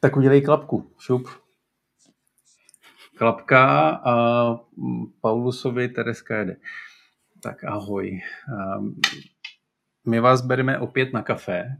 [0.00, 1.28] Tak udělej klapku, šup.
[3.16, 4.54] Klapka a
[5.20, 6.56] Paulusovi Tereska jede.
[7.42, 8.20] Tak ahoj.
[10.06, 11.76] My vás bereme opět na kafe.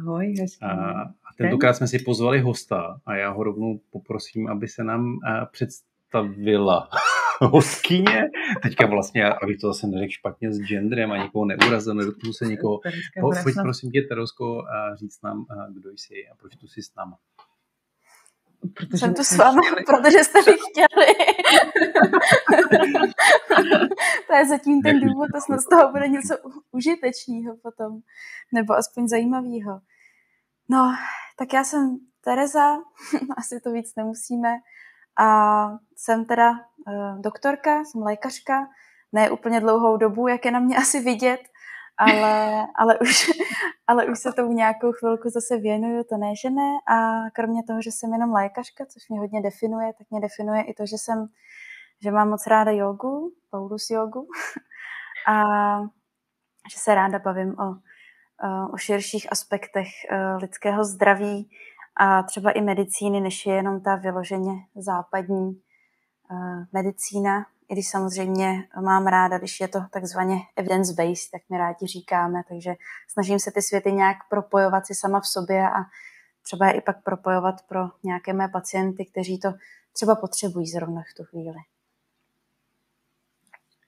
[0.00, 0.64] Ahoj, hezký.
[0.64, 5.18] A, a tentokrát jsme si pozvali hosta a já ho rovnou poprosím, aby se nám
[5.52, 6.88] představila
[7.40, 8.30] hostkyně.
[8.62, 12.80] Teďka vlastně, abych to zase neřekl špatně s genderem a někoho neurazil, nedotknu se někoho.
[13.20, 17.18] Po, pojď prosím tě, Terosko, říct nám, kdo jsi a proč tu jsi s náma.
[18.76, 21.06] Protože jsem tu s vámi, protože jste mi chtěli.
[24.26, 26.34] to je zatím ten důvod a snad z toho bude něco
[26.72, 28.00] užitečného potom,
[28.52, 29.80] nebo aspoň zajímavého.
[30.68, 30.94] No,
[31.38, 32.76] tak já jsem Tereza,
[33.36, 34.54] asi to víc nemusíme,
[35.18, 38.68] a jsem teda uh, doktorka, jsem lékařka,
[39.12, 41.40] ne úplně dlouhou dobu, jak je na mě asi vidět,
[42.02, 43.30] ale, ale, už,
[43.86, 46.70] ale už se tomu nějakou chvilku zase věnuju, to ne, že ne.
[46.88, 50.74] A kromě toho, že jsem jenom lékařka, což mě hodně definuje, tak mě definuje i
[50.74, 51.26] to, že jsem,
[52.02, 54.26] že mám moc ráda jogu, Paulus jogu,
[55.28, 55.42] a
[56.72, 57.76] že se ráda bavím o,
[58.72, 61.50] o širších aspektech e, lidského zdraví
[61.96, 65.56] a třeba i medicíny, než je jenom ta vyloženě západní e,
[66.72, 72.42] medicína, i když samozřejmě mám ráda, když je to takzvaně evidence-based, tak my rádi říkáme,
[72.48, 72.74] takže
[73.08, 75.84] snažím se ty světy nějak propojovat si sama v sobě a
[76.42, 79.48] třeba je i pak propojovat pro nějaké mé pacienty, kteří to
[79.92, 81.56] třeba potřebují zrovna v tu chvíli.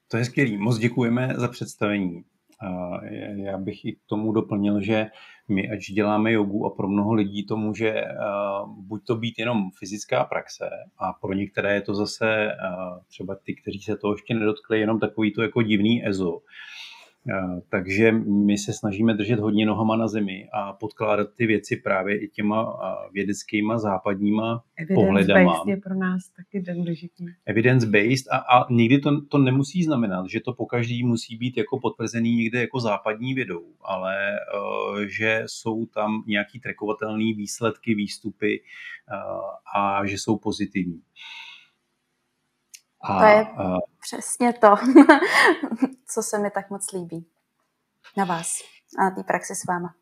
[0.08, 0.58] To je skvělý.
[0.58, 2.24] Moc děkujeme za představení.
[3.36, 5.06] Já bych i k tomu doplnil, že
[5.48, 8.04] my, ať děláme jogu a pro mnoho lidí to může
[8.66, 12.52] buď to být jenom fyzická praxe a pro některé je to zase
[13.08, 16.40] třeba ty, kteří se toho ještě nedotkli, jenom takový to jako divný ezo.
[17.68, 22.28] Takže my se snažíme držet hodně nohama na zemi a podkládat ty věci právě i
[22.28, 22.76] těma
[23.12, 25.40] vědeckýma západníma Evidence pohledama.
[25.40, 27.24] Evidence-based je pro nás taky důležitý.
[27.46, 31.80] Evidence-based a, a nikdy to, to nemusí znamenat, že to po každý musí být jako
[31.80, 39.80] potvrzený někde jako západní vědou, ale uh, že jsou tam nějaký trekovatelné výsledky, výstupy uh,
[39.82, 41.00] a že jsou pozitivní.
[43.04, 43.76] A, to je a...
[44.00, 44.74] přesně to,
[46.14, 47.26] co se mi tak moc líbí
[48.16, 48.48] na vás
[48.98, 49.94] a na té praxi s váma.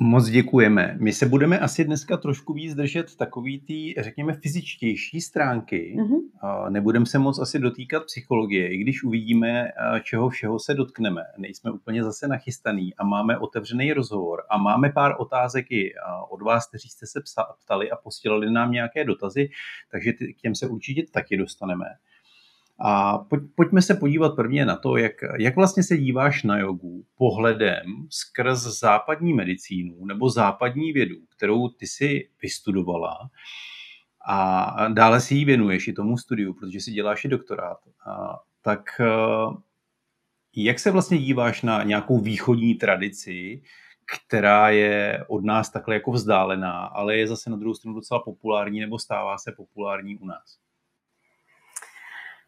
[0.00, 0.96] Moc děkujeme.
[1.00, 5.96] My se budeme asi dneska trošku víc držet takový ty, řekněme, fyzičtější stránky.
[5.98, 6.70] Mm-hmm.
[6.70, 9.68] Nebudeme se moc asi dotýkat psychologie, i když uvidíme,
[10.02, 11.22] čeho všeho se dotkneme.
[11.38, 15.94] Nejsme úplně zase nachystaný a máme otevřený rozhovor a máme pár otázek i
[16.30, 17.22] od vás, kteří jste se
[17.64, 19.48] ptali a posílali nám nějaké dotazy,
[19.90, 21.86] takže k těm se určitě taky dostaneme.
[22.78, 27.04] A pojď, pojďme se podívat prvně na to, jak, jak vlastně se díváš na jogu
[27.16, 33.30] pohledem skrz západní medicínu nebo západní vědu, kterou ty si vystudovala
[34.26, 37.78] a dále si ji věnuješ i tomu studiu, protože si děláš i doktorát.
[38.06, 39.06] A, tak eh,
[40.56, 43.62] jak se vlastně díváš na nějakou východní tradici,
[44.06, 48.80] která je od nás takhle jako vzdálená, ale je zase na druhou stranu docela populární
[48.80, 50.63] nebo stává se populární u nás?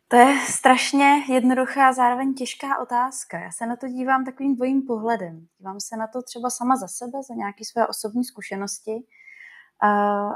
[0.08, 3.38] To je strašně jednoduchá a zároveň těžká otázka.
[3.38, 5.46] Já se na to dívám takovým dvojím pohledem.
[5.58, 8.92] Dívám se na to třeba sama za sebe, za nějaké své osobní zkušenosti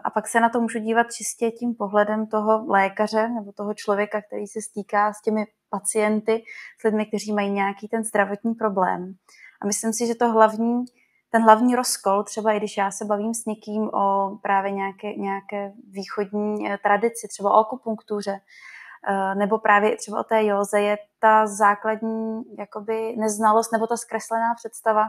[0.04, 4.22] a pak se na to můžu dívat čistě tím pohledem toho lékaře nebo toho člověka,
[4.22, 6.42] který se stýká s těmi pacienty,
[6.80, 9.14] s lidmi, kteří mají nějaký ten zdravotní problém.
[9.62, 10.84] A myslím si, že to hlavní,
[11.30, 15.72] ten hlavní rozkol, třeba i když já se bavím s někým o právě nějaké, nějaké
[15.90, 18.40] východní eh, tradici, třeba o akupunktuře,
[19.34, 25.04] nebo právě třeba o té józe je ta základní jakoby neznalost nebo ta zkreslená představa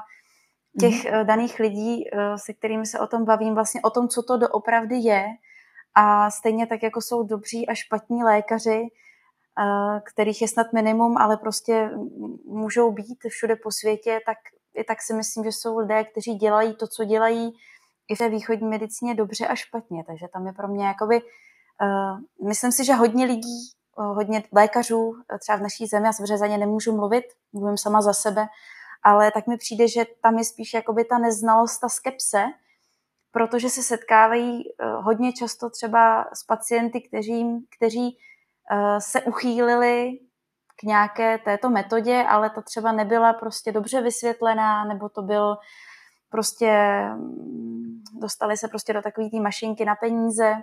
[0.79, 1.25] těch mm.
[1.25, 4.95] daných lidí, eh, se kterými se o tom bavím, vlastně o tom, co to doopravdy
[4.95, 5.25] je.
[5.95, 8.87] A stejně tak, jako jsou dobří a špatní lékaři,
[10.03, 11.89] kterých je snad minimum, ale prostě
[12.45, 14.37] můžou být všude po světě, tak
[14.73, 17.53] i tak si myslím, že jsou lidé, kteří dělají to, co dělají
[18.09, 20.03] i v té východní medicíně dobře a špatně.
[20.07, 25.57] Takže tam je pro mě jakoby, uh, myslím si, že hodně lidí hodně lékařů třeba
[25.57, 28.47] v naší zemi, já samozřejmě za ně nemůžu mluvit, mluvím sama za sebe,
[29.03, 32.45] ale tak mi přijde, že tam je spíš jakoby ta neznalost, ta skepse,
[33.31, 34.63] protože se setkávají
[35.01, 38.17] hodně často třeba s pacienty, kteří, kteří
[38.99, 40.19] se uchýlili
[40.75, 45.57] k nějaké této metodě, ale ta třeba nebyla prostě dobře vysvětlená, nebo to byl
[46.29, 50.55] prostě, mm, dostali se prostě do takové té mašinky na peníze,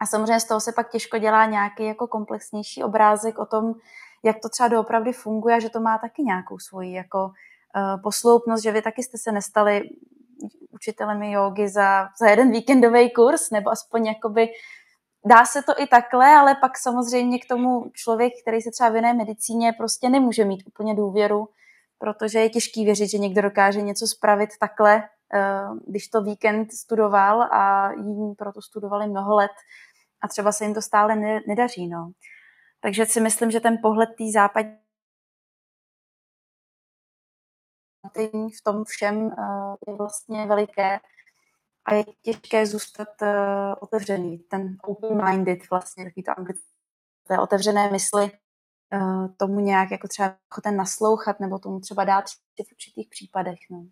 [0.00, 3.74] a samozřejmě z toho se pak těžko dělá nějaký jako komplexnější obrázek o tom,
[4.22, 8.62] jak to třeba doopravdy funguje a že to má taky nějakou svoji jako uh, posloupnost,
[8.62, 9.82] že vy taky jste se nestali
[10.70, 14.48] učitelem jogy za, za jeden víkendový kurz, nebo aspoň jakoby
[15.26, 19.14] dá se to i takhle, ale pak samozřejmě k tomu člověk, který se třeba věnuje
[19.14, 21.48] medicíně, prostě nemůže mít úplně důvěru,
[21.98, 25.02] protože je těžký věřit, že někdo dokáže něco spravit takhle,
[25.34, 29.50] eh, když to víkend studoval a jiní proto studovali mnoho let
[30.22, 31.88] a třeba se jim to stále nedaří.
[31.88, 32.12] No.
[32.80, 34.80] Takže si myslím, že ten pohled té západní
[38.58, 41.00] v tom všem eh, je vlastně veliké
[41.84, 43.28] a je těžké zůstat uh,
[43.80, 44.38] otevřený.
[44.38, 46.64] Ten open-minded vlastně, takový to anglické,
[47.42, 48.32] otevřené mysli,
[48.94, 53.58] uh, tomu nějak jako třeba ten naslouchat nebo tomu třeba dát v určitých případech.
[53.70, 53.86] No.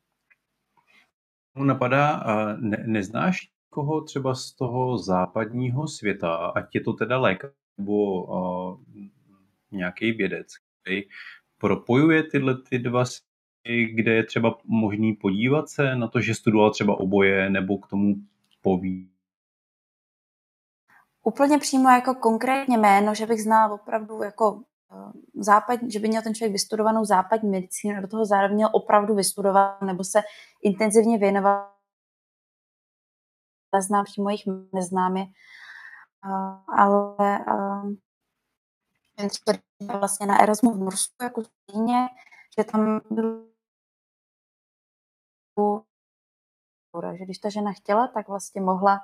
[1.65, 2.25] Napadá,
[2.57, 8.81] ne, neznáš koho třeba z toho západního světa, ať je to teda lékař nebo uh,
[9.71, 10.47] nějaký vědec,
[10.83, 11.03] který
[11.59, 13.05] propojuje tyhle ty dva
[13.95, 18.15] kde je třeba možný podívat se na to, že studoval třeba oboje, nebo k tomu
[18.63, 19.11] poví?
[21.25, 24.63] Úplně přímo jako konkrétně jméno, že bych znala opravdu jako
[25.35, 29.15] západ, že by měl ten člověk vystudovanou západní medicínu a do toho zároveň měl opravdu
[29.15, 30.21] vystudovat nebo se
[30.63, 31.78] intenzivně věnoval.
[33.75, 34.43] Neznám přímo jich
[34.73, 35.25] neznám je,
[36.25, 37.39] eh, ale
[40.01, 42.09] vlastně na Erasmu v Norsku jako stejně,
[42.59, 43.49] že tam byl
[47.19, 49.01] že když ta žena chtěla, tak vlastně mohla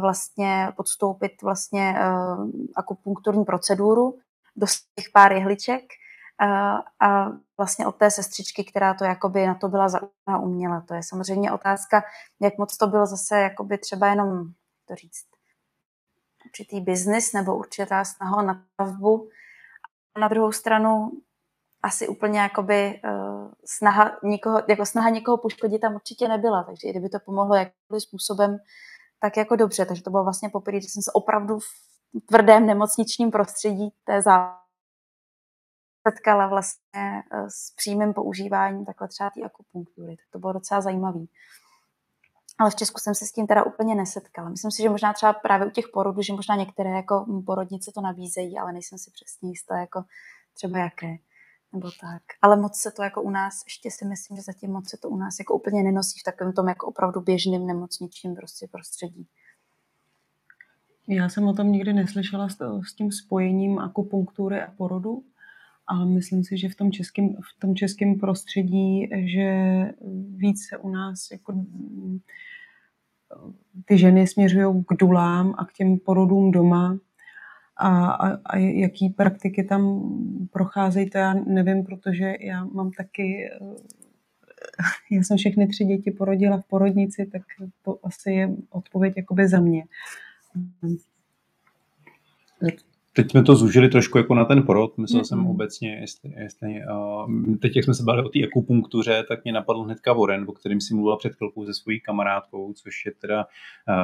[0.00, 1.94] vlastně podstoupit vlastně
[2.76, 4.18] akupunkturní proceduru,
[4.56, 5.82] dostat pár jehliček
[6.42, 10.80] eh, a vlastně od té sestřičky, která to jakoby na to byla zaujímavá uměla.
[10.88, 12.02] To je samozřejmě otázka,
[12.40, 14.44] jak moc to bylo zase jakoby třeba jenom,
[14.88, 15.24] to říct,
[16.44, 19.28] určitý biznis nebo určitá snaha na stavbu.
[20.18, 21.10] Na druhou stranu
[21.82, 26.90] asi úplně jakoby uh, snaha někoho, jako snaha někoho poškodit tam určitě nebyla, takže i
[26.90, 28.58] kdyby to pomohlo jakým způsobem,
[29.20, 29.86] tak jako dobře.
[29.86, 34.63] Takže to bylo vlastně poprvé, že jsem se opravdu v tvrdém nemocničním prostředí té zá
[36.08, 40.16] setkala vlastně uh, s přímým používáním takhle třeba té akupunktury.
[40.30, 41.20] To bylo docela zajímavé.
[42.58, 44.48] Ale v Česku jsem se s tím teda úplně nesetkala.
[44.48, 48.00] Myslím si, že možná třeba právě u těch porodů, že možná některé jako porodnice to
[48.00, 50.04] nabízejí, ale nejsem si přesně jistá, jako
[50.54, 51.16] třeba jaké
[51.72, 52.22] nebo tak.
[52.42, 55.08] Ale moc se to jako u nás, ještě si myslím, že zatím moc se to
[55.08, 59.26] u nás jako úplně nenosí v takovém tom jako opravdu běžným nemocničním prostě prostředí.
[61.08, 62.48] Já jsem o tom nikdy neslyšela
[62.88, 65.24] s tím spojením akupunktury a porodu,
[65.86, 69.80] ale myslím si, že v tom českém, v tom českém prostředí, že
[70.36, 71.64] víc se u nás jako
[73.84, 76.98] ty ženy směřují k dulám a k těm porodům doma,
[77.76, 80.10] a, a, a jaký praktiky tam
[80.52, 83.58] procházejí, to já nevím, protože já mám taky, eh,
[85.10, 87.42] já jsem všechny tři děti porodila v porodnici, tak
[87.82, 89.84] to asi je odpověď jakoby za mě.
[93.16, 95.26] Teď jsme to zúžili trošku jako na ten porod, myslel mm-hmm.
[95.26, 99.52] jsem obecně, jestli, jestli uh, teď jak jsme se bavili o té akupunktuře, tak mě
[99.52, 103.46] napadl hnedka Warren, o kterým si mluvila před chvilkou se svojí kamarádkou, což je teda
[103.88, 103.94] uh,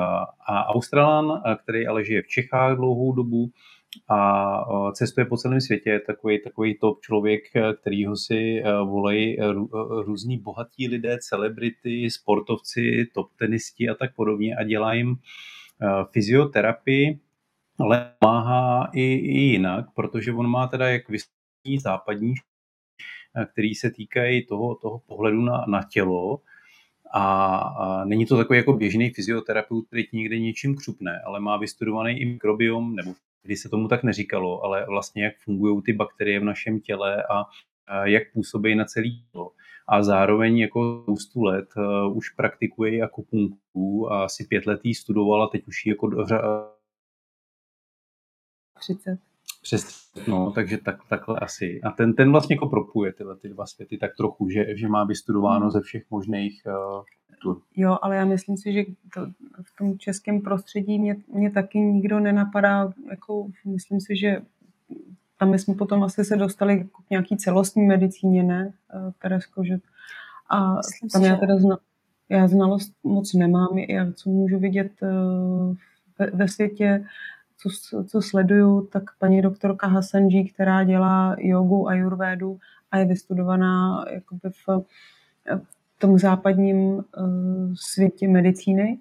[0.46, 3.50] Australan, který ale žije v Čechách dlouhou dobu
[4.08, 7.40] a uh, cestuje po celém světě, takový, takový top člověk,
[7.80, 9.36] kterýho si uh, volají
[10.04, 15.16] různí bohatí lidé, celebrity, sportovci, top tenisti a tak podobně a dělá jim
[16.12, 17.18] fyzioterapii,
[17.82, 22.34] ale pomáhá i, i jinak, protože on má teda jak vysoký západní,
[23.36, 26.40] eh, který se týkají toho, toho pohledu na, na tělo,
[27.12, 32.20] a, a není to takový jako běžný fyzioterapeut, který někde něčím křupne, ale má vystudovaný
[32.20, 36.44] i mikrobiom, nebo když se tomu tak neříkalo, ale vlastně jak fungují ty bakterie v
[36.44, 37.44] našem těle a,
[37.86, 39.50] a jak působí na celý tělo.
[39.88, 45.46] A zároveň jako spoustu let uh, už praktikuje akupunkturu a asi pět let jí studovala,
[45.46, 46.08] teď už ji jako
[48.80, 49.18] 30.
[49.62, 51.80] Přes no, takže tak, takhle asi.
[51.82, 55.04] A ten, ten vlastně jako propuje tyhle ty dva světy tak trochu, že, že má
[55.04, 55.70] vystudováno hmm.
[55.70, 57.02] ze všech možných uh,
[57.42, 57.60] tur.
[57.76, 58.84] Jo, ale já myslím si, že
[59.14, 59.26] to,
[59.62, 64.42] v tom českém prostředí mě, mě taky nikdo nenapadá, jako myslím si, že
[65.38, 69.78] tam jsme potom asi se dostali k nějaký celostní medicíně, ne, eh, Teresko, že
[70.50, 71.78] a myslím tam si, já teda zna,
[72.28, 75.74] já znalost moc nemám, já co můžu vidět uh,
[76.18, 77.04] ve, ve světě,
[77.68, 82.58] co, co sleduju, tak paní doktorka Hasanji, která dělá jogu a jurvédu
[82.90, 84.84] a je vystudovaná jakoby v,
[85.56, 87.02] v tom západním uh,
[87.74, 88.98] světě medicíny,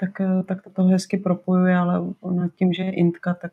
[0.00, 3.52] tak, uh, tak to hezky propojuje, ale ona tím, že je intka, tak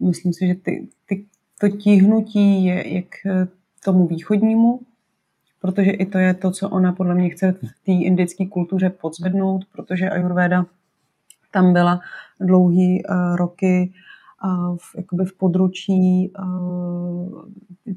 [0.00, 1.26] myslím si, že ty, ty,
[1.60, 3.06] to tíhnutí je jak
[3.84, 4.80] tomu východnímu
[5.66, 9.64] protože i to je to, co ona podle mě chce v té indické kultuře podzvednout,
[9.72, 10.66] protože Ayurveda
[11.56, 12.00] tam byla
[12.40, 13.92] dlouhý uh, roky
[14.44, 17.44] uh, v, jakoby v područí uh,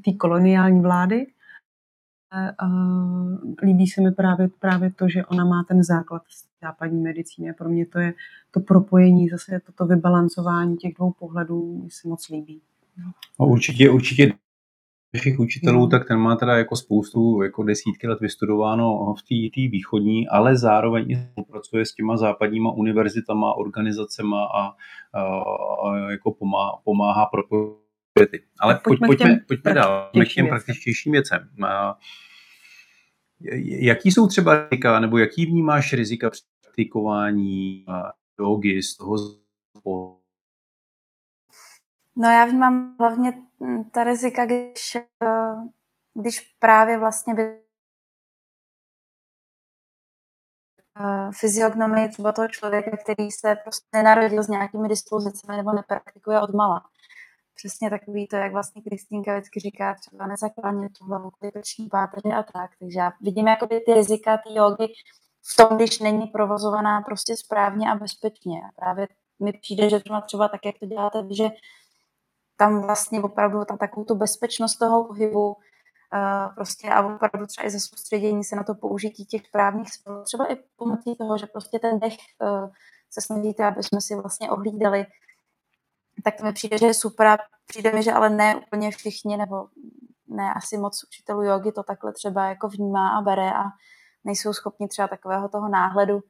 [0.04, 1.26] té koloniální vlády.
[3.62, 7.52] Líbí se mi právě, právě to, že ona má ten základ z západní medicíny.
[7.52, 8.14] Pro mě to je
[8.50, 12.60] to propojení, zase toto vybalancování těch dvou pohledů mi se moc líbí.
[13.40, 14.32] No, určitě, určitě
[15.14, 15.90] našich učitelů, mm.
[15.90, 21.10] tak ten má teda jako spoustu, jako desítky let vystudováno v té východní, ale zároveň
[21.10, 24.66] i spolupracuje s těma západníma univerzitama, organizacema a,
[25.12, 25.22] a,
[25.88, 27.42] a jako pomáhá, pomáhá pro
[28.30, 28.42] ty.
[28.60, 31.48] Ale pojďme, pojďme, pojďme dál k těm praktičtějším věcem.
[31.66, 31.98] A,
[33.64, 36.30] jaký jsou třeba rizika, nebo jaký vnímáš rizika
[36.62, 37.84] praktikování
[38.40, 39.16] jogy z toho
[42.20, 45.54] No já vnímám hlavně hm, ta rizika, když, eh,
[46.14, 47.42] když právě vlastně by
[51.00, 56.54] eh, fyziognomii třeba toho člověka, který se prostě nenarodil s nějakými dispozicemi nebo nepraktikuje od
[56.54, 56.82] mala.
[57.54, 62.42] Přesně takový to, jak vlastně Kristýnka vždycky říká, třeba nezakládně tu hlavu, kritiční páteři a
[62.42, 62.70] tak.
[62.78, 64.86] Takže já vidím jakoby ty rizika té jogy
[65.42, 68.60] v tom, když není provozovaná prostě správně a bezpečně.
[68.62, 69.08] A právě
[69.40, 71.48] mi přijde, že třeba, třeba tak, jak to děláte, že
[72.60, 77.70] tam vlastně opravdu ta takovou tu bezpečnost toho pohybu uh, prostě a opravdu třeba i
[77.70, 81.78] za soustředění se na to použití těch správných sil, třeba i pomocí toho, že prostě
[81.78, 82.70] ten dech uh,
[83.10, 85.06] se snažíte, aby jsme si vlastně ohlídali,
[86.24, 89.66] tak to mi přijde, že je super přijde mi, že ale ne úplně všichni, nebo
[90.28, 93.64] ne asi moc učitelů jogy to takhle třeba jako vnímá a bere a
[94.24, 96.20] nejsou schopni třeba takového toho náhledu,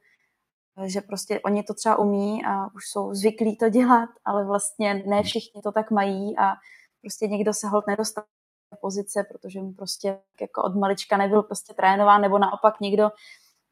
[0.85, 5.23] že prostě oni to třeba umí a už jsou zvyklí to dělat, ale vlastně ne
[5.23, 6.53] všichni to tak mají a
[7.01, 8.27] prostě někdo se hold nedostane
[8.71, 13.09] do pozice, protože mu prostě jako od malička nebyl prostě trénován, nebo naopak někdo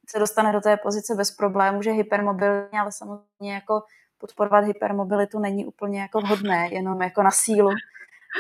[0.10, 3.84] se dostane do té pozice bez problémů, že hypermobilní, ale samozřejmě jako
[4.18, 7.70] podporovat hypermobilitu není úplně jako vhodné, jenom jako na sílu.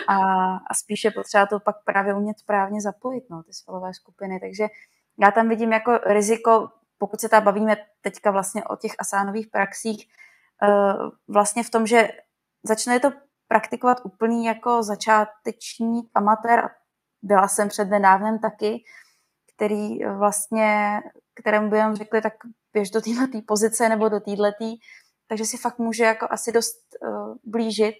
[0.08, 0.16] A,
[0.56, 4.40] a spíše potřeba to pak právě umět správně zapojit, no, ty svalové skupiny.
[4.40, 4.68] Takže
[5.20, 10.08] já tam vidím jako riziko pokud se tam bavíme teďka vlastně o těch asánových praxích,
[10.64, 10.94] eh,
[11.28, 12.10] vlastně v tom, že
[12.64, 13.12] začne to
[13.48, 16.70] praktikovat úplný jako začáteční amatér,
[17.22, 18.84] byla jsem před nedávnem taky,
[19.56, 21.00] který vlastně,
[21.36, 22.34] kterému by jenom řekli, tak
[22.74, 24.44] běž do této pozice nebo do této,
[25.28, 27.96] takže si fakt může jako asi dost uh, blížit,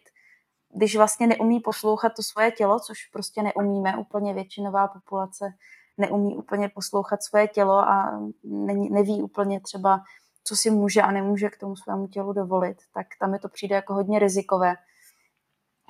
[0.76, 5.46] když vlastně neumí poslouchat to svoje tělo, což prostě neumíme úplně většinová populace
[6.00, 10.02] neumí úplně poslouchat svoje tělo a není, neví úplně třeba,
[10.44, 13.76] co si může a nemůže k tomu svému tělu dovolit, tak tam mi to přijde
[13.76, 14.76] jako hodně rizikové.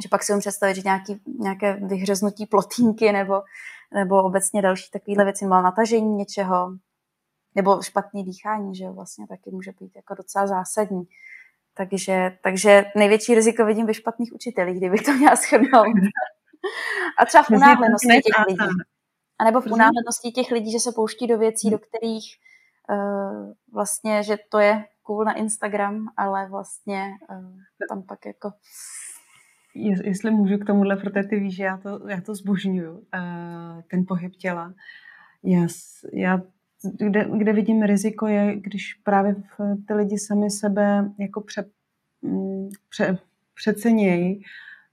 [0.03, 3.41] Že pak si umím představit, že nějaký, nějaké vyhřeznutí plotínky nebo,
[3.93, 6.71] nebo obecně další takovéhle věci, nebo natažení něčeho,
[7.55, 11.03] nebo špatný dýchání, že vlastně taky může být jako docela zásadní.
[11.73, 15.87] Takže, takže největší riziko vidím ve špatných učitelích, kdybych to měla shrnout.
[17.19, 18.73] A třeba v unáhlenosti těch lidí.
[19.39, 21.77] A nebo v unáhlednosti těch lidí, že se pouští do věcí, hmm.
[21.77, 22.35] do kterých
[22.89, 27.51] uh, vlastně, že to je cool na Instagram, ale vlastně uh,
[27.89, 28.51] tam pak jako...
[30.03, 34.05] Jestli můžu k tomuhle, protože ty víš, že já to, já to zbožňuju, uh, ten
[34.07, 34.73] pohyb těla.
[35.43, 35.67] Já,
[36.13, 36.41] já
[36.83, 39.35] kde, kde vidím riziko je, když právě
[39.87, 41.65] ty lidi sami sebe jako pře,
[42.21, 43.17] mm, pře,
[43.55, 44.43] přecenějí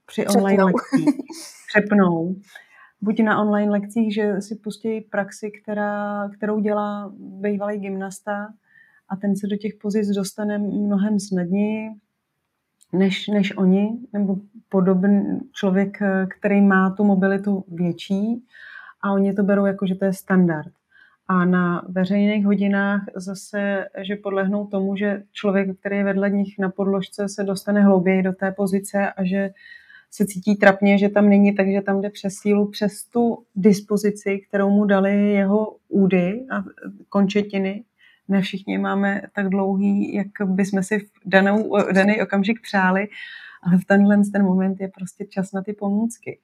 [0.05, 1.15] při online lekcích,
[1.67, 2.35] přepnou
[3.01, 8.53] buď na online lekcích, že si pustí praxi, která, kterou dělá bývalý gymnasta
[9.09, 11.89] a ten se do těch pozic dostane mnohem snadněji
[12.93, 14.35] než, než oni, nebo
[14.69, 15.97] podobný člověk,
[16.39, 18.43] který má tu mobilitu větší
[19.01, 20.71] a oni to berou jako, že to je standard.
[21.27, 26.69] A na veřejných hodinách zase, že podlehnou tomu, že člověk, který je vedle nich na
[26.69, 29.49] podložce, se dostane hlouběji do té pozice a že
[30.11, 34.69] se cítí trapně, že tam není, takže tam jde přes sílu, přes tu dispozici, kterou
[34.69, 36.63] mu dali jeho údy a
[37.09, 37.83] končetiny.
[38.27, 43.07] Ne všichni máme tak dlouhý, jak bychom si v danou, daný okamžik přáli,
[43.63, 46.39] ale v tenhle ten moment je prostě čas na ty pomůcky.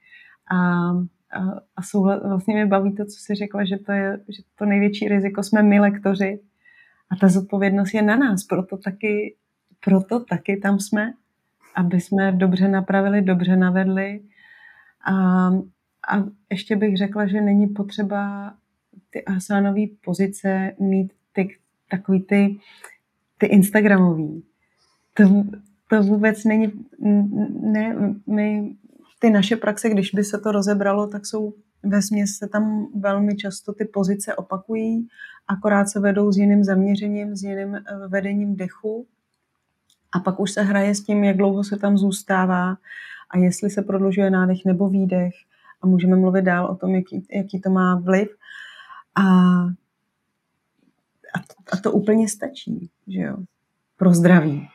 [0.51, 1.39] A, a,
[1.75, 5.07] a souhla, vlastně mě baví to, co jsi řekla, že to je že to největší
[5.07, 6.39] riziko jsme my lektoři
[7.09, 9.35] a ta zodpovědnost je na nás, proto taky,
[9.85, 11.13] proto taky tam jsme
[11.75, 14.21] aby jsme dobře napravili, dobře navedli.
[15.05, 15.47] A,
[16.09, 18.53] a ještě bych řekla, že není potřeba
[19.09, 21.57] ty asánové pozice mít ty,
[21.89, 22.57] takový ty,
[23.37, 24.43] ty Instagramový.
[25.13, 25.43] To,
[25.89, 26.71] to vůbec není,
[27.61, 27.95] ne,
[28.27, 28.75] my,
[29.19, 31.53] ty naše praxe, když by se to rozebralo, tak jsou
[31.83, 35.07] ve se tam velmi často ty pozice opakují,
[35.47, 39.07] akorát se vedou s jiným zaměřením, s jiným eh, vedením dechu
[40.15, 42.77] a pak už se hraje s tím, jak dlouho se tam zůstává
[43.29, 45.33] a jestli se prodlužuje nádech nebo výdech
[45.81, 48.27] a můžeme mluvit dál o tom, jaký, jaký to má vliv.
[49.15, 49.23] A,
[51.35, 53.37] a, to, a to úplně stačí, že jo,
[53.97, 54.67] pro zdraví.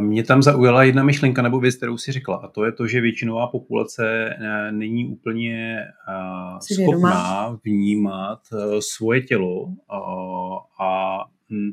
[0.00, 3.00] Mě tam zaujala jedna myšlenka nebo věc, kterou si řekla, a to je to, že
[3.00, 8.56] většinová populace eh, není úplně eh, schopná vnímat eh,
[8.94, 9.68] svoje tělo
[10.80, 11.70] a hm,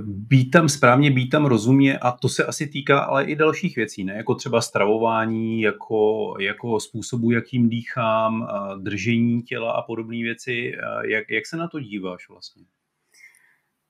[0.00, 4.04] být tam správně, být tam rozumně a to se asi týká ale i dalších věcí,
[4.04, 4.14] ne?
[4.14, 8.48] jako třeba stravování, jako, jako způsobu, jakým dýchám,
[8.82, 10.72] držení těla a podobné věci.
[11.04, 12.64] Jak, jak se na to díváš vlastně?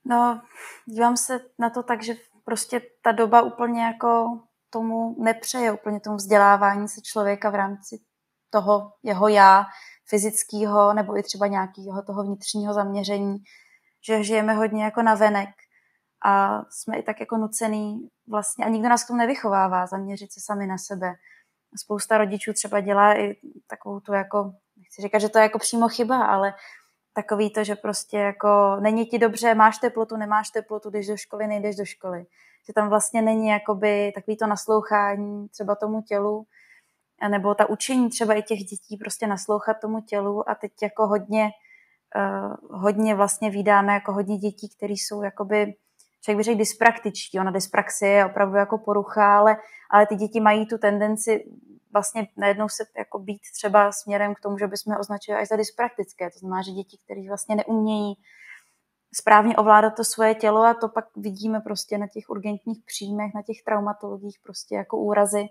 [0.05, 0.41] No,
[0.85, 2.13] dívám se na to tak, že
[2.45, 4.39] prostě ta doba úplně jako
[4.69, 7.99] tomu nepřeje, úplně tomu vzdělávání se člověka v rámci
[8.49, 9.65] toho jeho já,
[10.05, 13.37] fyzického nebo i třeba nějakého toho vnitřního zaměření,
[14.07, 15.49] že žijeme hodně jako na venek
[16.25, 20.39] a jsme i tak jako nucený vlastně, a nikdo nás k tomu nevychovává, zaměřit se
[20.43, 21.13] sami na sebe.
[21.77, 23.35] Spousta rodičů třeba dělá i
[23.67, 26.53] takovou tu jako, nechci říkat, že to je jako přímo chyba, ale
[27.13, 31.47] takový to, že prostě jako není ti dobře, máš teplotu, nemáš teplotu, jdeš do školy,
[31.47, 32.25] nejdeš do školy.
[32.67, 36.45] Že tam vlastně není jakoby takový to naslouchání třeba tomu tělu,
[37.29, 41.49] nebo ta učení třeba i těch dětí prostě naslouchat tomu tělu a teď jako hodně,
[42.15, 45.73] uh, hodně vlastně vydáme jako hodně dětí, které jsou jakoby,
[46.21, 49.57] člověk by řekl dyspraktičtí, ona dyspraxie je opravdu jako porucha, ale,
[49.91, 51.45] ale ty děti mají tu tendenci
[51.93, 56.29] vlastně najednou se jako být třeba směrem k tomu, že bychom označili až za dyspraktické.
[56.29, 58.13] To znamená, že děti, které vlastně neumějí
[59.13, 63.41] správně ovládat to svoje tělo a to pak vidíme prostě na těch urgentních příjmech, na
[63.41, 65.45] těch traumatologiích prostě jako úrazy,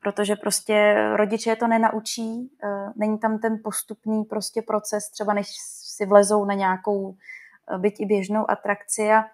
[0.00, 5.46] protože prostě rodiče to nenaučí, eh, není tam ten postupný prostě proces, třeba než
[5.96, 7.14] si vlezou na nějakou
[7.74, 9.24] eh, byť i běžnou atrakci a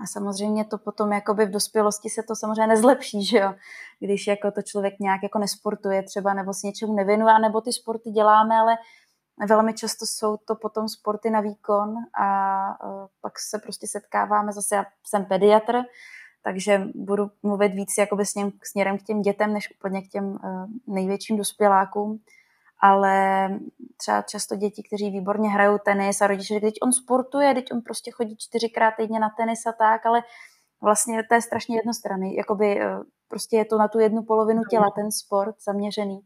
[0.00, 3.54] a samozřejmě to potom jakoby v dospělosti se to samozřejmě nezlepší, že jo?
[4.00, 8.10] Když jako to člověk nějak jako nesportuje třeba nebo si něčemu nevěnuje, nebo ty sporty
[8.10, 8.76] děláme, ale
[9.48, 12.28] velmi často jsou to potom sporty na výkon a
[12.86, 15.82] uh, pak se prostě setkáváme, zase já jsem pediatr,
[16.42, 18.24] takže budu mluvit víc jakoby
[18.62, 22.20] směrem k těm dětem, než úplně k těm uh, největším dospělákům
[22.82, 23.48] ale
[23.96, 28.10] třeba často děti, kteří výborně hrajou tenis a rodiče, když on sportuje, teď on prostě
[28.10, 30.22] chodí čtyřikrát týdně na tenis a tak, ale
[30.82, 34.90] vlastně to je strašně jednostranný, jakoby eh, prostě je to na tu jednu polovinu těla
[34.96, 36.20] ten sport zaměřený.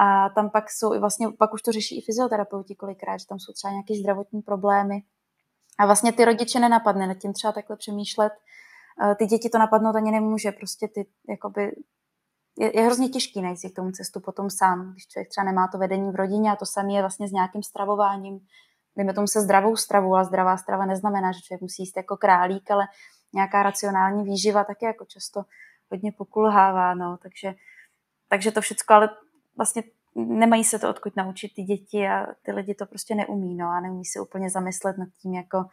[0.00, 3.52] A tam pak jsou vlastně, pak už to řeší i fyzioterapeuti kolikrát, že tam jsou
[3.52, 5.02] třeba nějaké zdravotní problémy.
[5.78, 8.32] A vlastně ty rodiče nenapadne nad tím třeba takhle přemýšlet.
[9.02, 11.72] Eh, ty děti to napadnout ani nemůže, prostě ty jakoby
[12.58, 15.68] je, je hrozně těžký najít si k tomu cestu potom sám, když člověk třeba nemá
[15.68, 18.40] to vedení v rodině a to samé je vlastně s nějakým stravováním.
[18.96, 22.70] Dejme tomu se zdravou stravu a zdravá strava neznamená, že člověk musí jíst jako králík,
[22.70, 22.86] ale
[23.32, 25.42] nějaká racionální výživa taky jako často
[25.90, 27.54] hodně pokulhává, no, takže,
[28.28, 29.08] takže to všechno, ale
[29.56, 29.82] vlastně
[30.14, 33.80] nemají se to odkud naučit ty děti a ty lidi to prostě neumí, no, a
[33.80, 35.64] neumí se úplně zamyslet nad tím, jako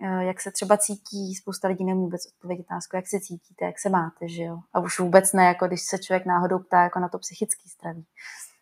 [0.00, 3.88] jak se třeba cítí, spousta lidí nemůže vůbec odpovědět na jak se cítíte, jak se
[3.88, 4.58] máte, že jo.
[4.72, 8.06] A už vůbec ne, jako když se člověk náhodou ptá jako na to psychický zdraví,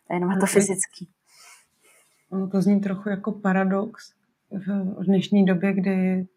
[0.09, 1.09] a jenom na to fyzický.
[2.29, 4.13] Ono to zní trochu jako paradox
[4.51, 6.27] v dnešní době, kdy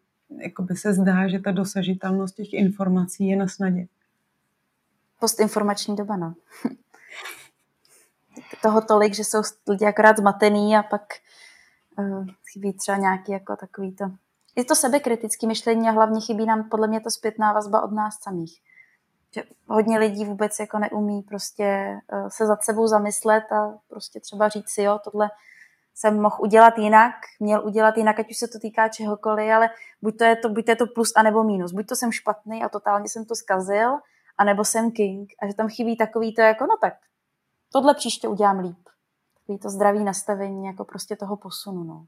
[0.61, 3.87] by se zdá, že ta dosažitelnost těch informací je na snadě.
[5.19, 6.33] Postinformační doba, no.
[8.61, 11.01] Toho tolik, že jsou lidi akorát zmatený a pak
[11.97, 14.05] uh, chybí třeba nějaký jako takový to
[14.55, 18.19] je to sebekritické myšlení a hlavně chybí nám podle mě to zpětná vazba od nás
[18.21, 18.61] samých.
[19.35, 21.63] Že hodně lidí vůbec jako neumí prostě
[22.13, 25.29] eh, se za sebou zamyslet a prostě třeba říct si, jo, tohle
[25.99, 29.69] jsem mohl udělat jinak, měl udělat jinak, ať už se to týká čehokoliv, ale
[30.01, 31.71] buď to je to, buď to, je to plus, anebo minus.
[31.71, 33.97] Buď to jsem špatný a totálně jsem to zkazil,
[34.37, 35.29] anebo jsem king.
[35.41, 36.93] A že tam chybí takový to jako, no tak,
[37.71, 38.89] tohle příště udělám líp.
[39.39, 42.05] Takový to zdravý nastavení jako prostě toho posunu, no.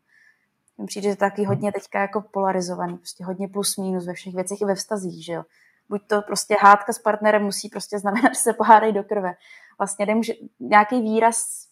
[0.81, 4.35] Mně přijde, že to taky hodně teďka jako polarizovaný, prostě hodně plus minus ve všech
[4.35, 5.43] věcech i ve vztazích, že jo.
[5.89, 9.33] Buď to prostě hádka s partnerem musí prostě znamenat, že se pohádají do krve.
[9.77, 11.67] Vlastně nemůže, nějaký výraz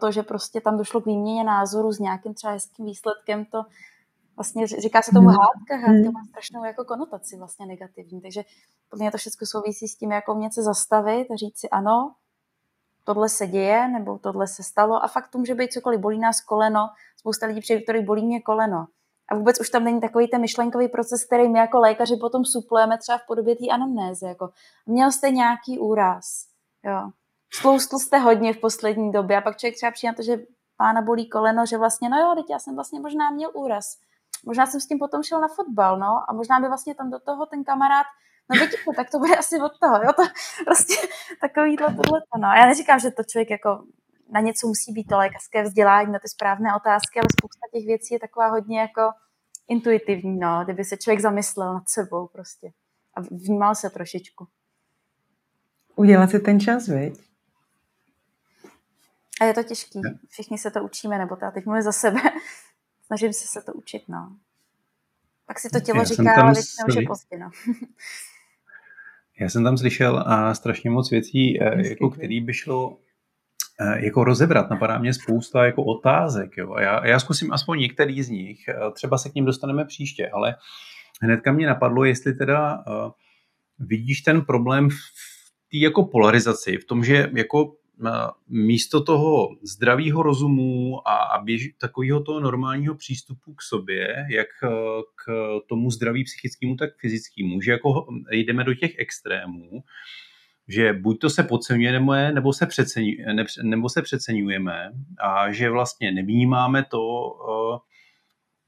[0.00, 3.62] to, že prostě tam došlo k výměně názoru s nějakým třeba hezkým výsledkem, to
[4.36, 5.36] vlastně říká se tomu hmm.
[5.36, 6.12] hádka, hádka hmm.
[6.12, 8.42] má strašnou jako konotaci vlastně negativní, takže
[8.90, 12.14] podle mě to všechno souvisí s tím, jako mě se zastavit a říct si ano,
[13.04, 16.40] tohle se děje, nebo tohle se stalo a fakt to může být cokoliv, bolí nás
[16.40, 16.88] koleno,
[17.22, 18.86] spousta lidí přijde, který bolí mě koleno.
[19.30, 22.98] A vůbec už tam není takový ten myšlenkový proces, který my jako lékaři potom suplujeme
[22.98, 24.26] třeba v podobě té anamnézy.
[24.26, 24.50] Jako,
[24.86, 26.24] měl jste nějaký úraz,
[26.84, 27.10] jo.
[27.54, 30.38] Stloustl jste hodně v poslední době a pak člověk třeba přijde na to, že
[30.76, 33.84] pána bolí koleno, že vlastně, no jo, teď já jsem vlastně možná měl úraz.
[34.46, 37.18] Možná jsem s tím potom šel na fotbal, no, a možná by vlastně tam do
[37.18, 38.06] toho ten kamarád
[38.50, 40.22] no vidíte, tak to bude asi od toho, jo, to
[40.64, 40.94] prostě
[41.40, 42.48] takovýhle tohle, no.
[42.48, 43.84] Já neříkám, že to člověk jako
[44.32, 48.14] na něco musí být to lékařské vzdělání, na ty správné otázky, ale spousta těch věcí
[48.14, 49.02] je taková hodně jako
[49.68, 52.72] intuitivní, no, kdyby se člověk zamyslel nad sebou prostě
[53.14, 54.48] a vnímal se trošičku.
[55.96, 57.20] Udělat si ten čas, viď?
[59.40, 60.00] A je to těžký.
[60.28, 62.20] Všichni se to učíme, nebo to já teď mluvím za sebe.
[63.06, 64.36] Snažím se se to učit, no.
[65.46, 67.50] Pak si to tělo já říká, ale většinou už je pozdě, no.
[69.40, 72.98] Já jsem tam slyšel a strašně moc věcí, eh, jako který by šlo
[73.96, 74.70] jako rozebrat.
[74.70, 76.56] Napadá mě spousta jako otázek.
[76.56, 76.76] Jo.
[76.78, 78.68] Já, já zkusím aspoň některý z nich.
[78.68, 80.54] Eh, třeba se k ním dostaneme příště, ale
[81.22, 83.10] hnedka mě napadlo, jestli teda uh,
[83.78, 84.94] vidíš ten problém v
[85.70, 87.72] té jako polarizaci, v tom, že jako
[88.48, 94.68] místo toho zdravého rozumu a, a běž, takového toho normálního přístupu k sobě, jak eh,
[95.24, 95.32] k
[95.68, 99.82] tomu zdraví psychickému, tak fyzickému, že jako jdeme do těch extrémů,
[100.72, 106.12] že buď to se podceňujeme, nebo se, přecení, ne, nebo se přeceňujeme a že vlastně
[106.12, 107.32] nevnímáme to,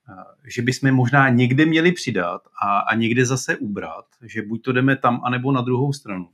[0.08, 4.72] eh, že bychom možná někde měli přidat a, a někde zase ubrat, že buď to
[4.72, 6.28] jdeme tam, anebo na druhou stranu.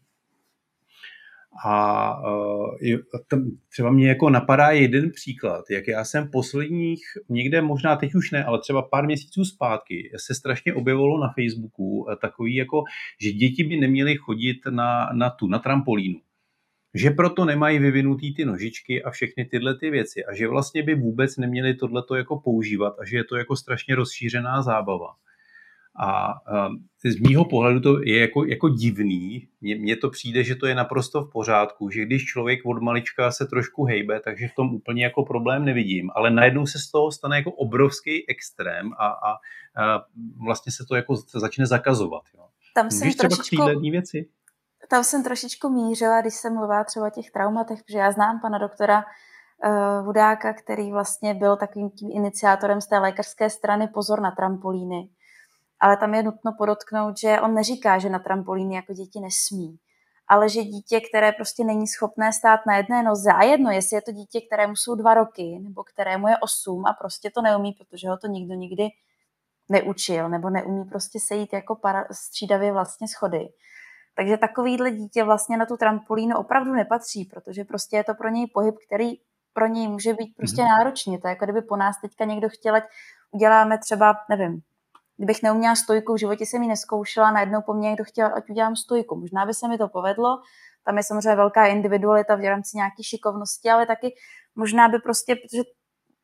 [1.64, 3.00] A uh,
[3.68, 8.44] třeba mě jako napadá jeden příklad, jak já jsem posledních, někde možná teď už ne,
[8.44, 12.84] ale třeba pár měsíců zpátky se strašně objevilo na Facebooku e, takový jako,
[13.20, 16.20] že děti by neměly chodit na, na tu, na trampolínu.
[16.94, 20.94] Že proto nemají vyvinutý ty nožičky a všechny tyhle ty věci a že vlastně by
[20.94, 25.14] vůbec neměli tohleto jako používat a že je to jako strašně rozšířená zábava.
[25.98, 26.34] A
[27.04, 29.48] z mýho pohledu to je jako, jako divný.
[29.60, 33.46] Mně to přijde, že to je naprosto v pořádku, že když člověk od malička se
[33.46, 37.36] trošku hejbe, takže v tom úplně jako problém nevidím, ale najednou se z toho stane
[37.36, 39.32] jako obrovský extrém a, a,
[39.84, 40.04] a
[40.44, 42.22] vlastně se to jako začne zakazovat.
[42.36, 42.46] Jo.
[42.74, 44.28] Tam jsem trošičku, věci?
[44.88, 48.58] Tam jsem trošičku mířila, když jsem mluvila třeba o těch traumatech, protože já znám pana
[48.58, 49.04] doktora
[49.64, 55.08] uh, Hudáka, který vlastně byl takovým tím iniciátorem z té lékařské strany pozor na trampolíny
[55.80, 59.78] ale tam je nutno podotknout, že on neříká, že na trampolíny jako děti nesmí,
[60.28, 64.02] ale že dítě, které prostě není schopné stát na jedné noze, a jedno, jestli je
[64.02, 68.08] to dítě, kterému jsou dva roky, nebo kterému je osm a prostě to neumí, protože
[68.08, 68.88] ho to nikdo nikdy
[69.68, 73.48] neučil, nebo neumí prostě sejít jako para, střídavě vlastně schody.
[74.14, 78.46] Takže takovýhle dítě vlastně na tu trampolínu opravdu nepatří, protože prostě je to pro něj
[78.46, 79.12] pohyb, který
[79.52, 80.78] pro něj může být prostě mm-hmm.
[80.78, 81.20] náročný.
[81.20, 82.84] To je jako kdyby po nás teďka někdo chtěl, ať
[83.30, 84.60] uděláme třeba, nevím,
[85.20, 88.76] kdybych neuměla stojku, v životě jsem ji neskoušela, najednou po mně někdo chtěl, ať udělám
[88.76, 89.16] stojku.
[89.16, 90.38] Možná by se mi to povedlo,
[90.84, 94.14] tam je samozřejmě velká individualita v rámci nějaké šikovnosti, ale taky
[94.54, 95.62] možná by prostě, protože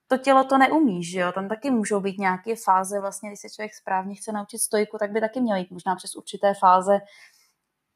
[0.09, 3.49] to tělo to neumí, že jo, tam taky můžou být nějaké fáze, vlastně, když se
[3.51, 6.99] člověk správně chce naučit stojku, tak by taky měl jít možná přes určité fáze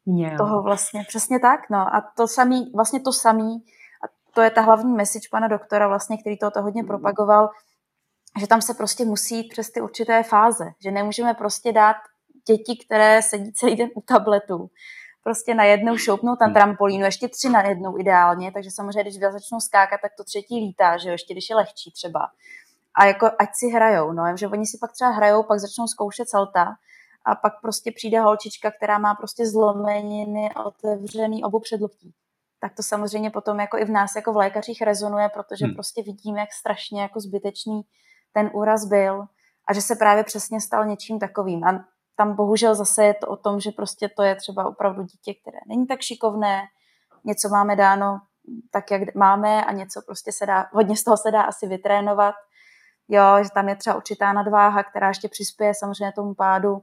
[0.06, 0.36] Měl.
[0.38, 1.78] toho vlastně, přesně tak, no.
[1.78, 3.64] A to samý, vlastně to samý,
[4.04, 7.50] a to je ta hlavní message pana doktora vlastně, který to hodně propagoval,
[8.38, 11.96] že tam se prostě musí jít přes ty určité fáze, že nemůžeme prostě dát
[12.48, 14.70] děti, které sedí celý den u tabletu,
[15.22, 16.54] prostě najednou šoupnout na hmm.
[16.54, 20.96] trampolínu, ještě tři na jednou ideálně, takže samozřejmě, když začnou skákat, tak to třetí lítá,
[20.96, 22.20] že jo, ještě když je lehčí třeba.
[22.94, 26.28] A jako ať si hrajou, no, že oni si pak třeba hrajou, pak začnou zkoušet
[26.28, 26.66] salta
[27.24, 32.14] a pak prostě přijde holčička, která má prostě zlomeniny otevřený obu předloktí.
[32.60, 35.74] Tak to samozřejmě potom jako i v nás jako v lékařích rezonuje, protože hmm.
[35.74, 37.82] prostě vidíme, jak strašně jako zbytečný
[38.32, 39.24] ten úraz byl
[39.68, 41.64] a že se právě přesně stal něčím takovým.
[41.64, 41.84] A
[42.16, 45.58] tam bohužel zase je to o tom, že prostě to je třeba opravdu dítě, které
[45.68, 46.62] není tak šikovné,
[47.24, 48.20] něco máme dáno
[48.70, 52.34] tak, jak máme a něco prostě se dá, hodně z toho se dá asi vytrénovat.
[53.08, 56.80] Jo, že tam je třeba určitá nadváha, která ještě přispěje samozřejmě tomu pádu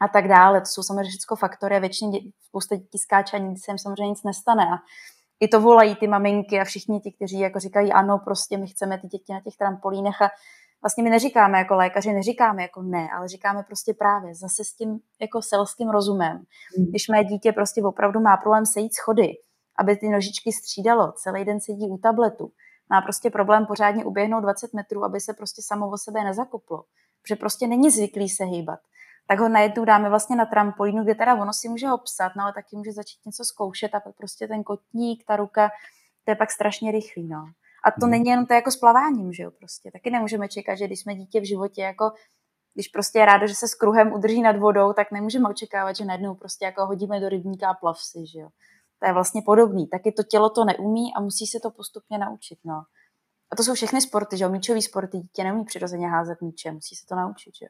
[0.00, 0.60] a tak dále.
[0.60, 4.08] To jsou samozřejmě všechno faktory a většině spousta dětí skáče a nikdy se jim samozřejmě
[4.08, 4.64] nic nestane.
[4.64, 4.76] A
[5.40, 8.98] i to volají ty maminky a všichni ti, kteří jako říkají ano, prostě my chceme
[8.98, 10.30] ty děti na těch trampolínech a
[10.84, 15.00] vlastně my neříkáme jako lékaři, neříkáme jako ne, ale říkáme prostě právě zase s tím
[15.20, 16.44] jako selským rozumem.
[16.76, 16.86] Hmm.
[16.86, 19.32] Když mé dítě prostě opravdu má problém sejít schody,
[19.78, 22.52] aby ty nožičky střídalo, celý den sedí u tabletu,
[22.90, 26.84] má prostě problém pořádně uběhnout 20 metrů, aby se prostě samo o sebe nezakoplo,
[27.22, 28.80] protože prostě není zvyklý se hýbat.
[29.28, 32.52] Tak ho najednou dáme vlastně na trampolínu, kde teda ono si může obsat, no ale
[32.52, 35.70] taky může začít něco zkoušet a pak prostě ten kotník, ta ruka,
[36.24, 37.46] to je pak strašně rychlý, no.
[37.86, 38.10] A to hmm.
[38.10, 39.90] není jenom to jako s plaváním, že jo, prostě.
[39.90, 42.12] Taky nemůžeme čekat, že když jsme dítě v životě jako
[42.74, 46.04] když prostě je rádo, že se s kruhem udrží nad vodou, tak nemůžeme očekávat, že
[46.04, 48.48] najednou prostě jako hodíme do rybníka a plav si, že jo.
[48.98, 49.86] To je vlastně podobný.
[49.86, 52.58] Taky to tělo to neumí a musí se to postupně naučit.
[52.64, 52.82] No.
[53.52, 54.50] A to jsou všechny sporty, že jo?
[54.50, 57.68] Míčový sporty, dítě neumí přirozeně házet míče, musí se to naučit, že jo?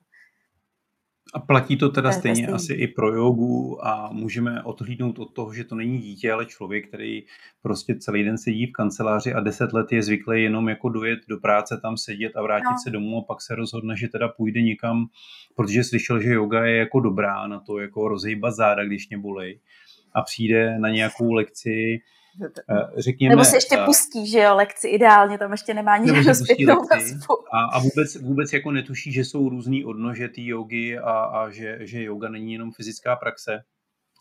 [1.34, 5.34] A platí to teda to stejně, stejně asi i pro jogu a můžeme odhlídnout od
[5.34, 7.22] toho, že to není dítě, ale člověk, který
[7.62, 11.38] prostě celý den sedí v kanceláři a deset let je zvyklý jenom jako dojet do
[11.38, 12.78] práce, tam sedět a vrátit no.
[12.84, 15.06] se domů a pak se rozhodne, že teda půjde někam,
[15.56, 19.60] protože slyšel, že yoga je jako dobrá na to jako rozhýbat záda, když mě bolej
[20.14, 22.00] a přijde na nějakou lekci,
[22.98, 23.30] řekněme...
[23.30, 26.82] Nebo se ještě eh, pustí, že jo, lekci ideálně, tam ještě nemá nikdo zpětnou
[27.52, 31.78] A, a vůbec, vůbec jako netuší, že jsou různý odnože té jogy a, a že,
[31.80, 33.62] že yoga není jenom fyzická praxe,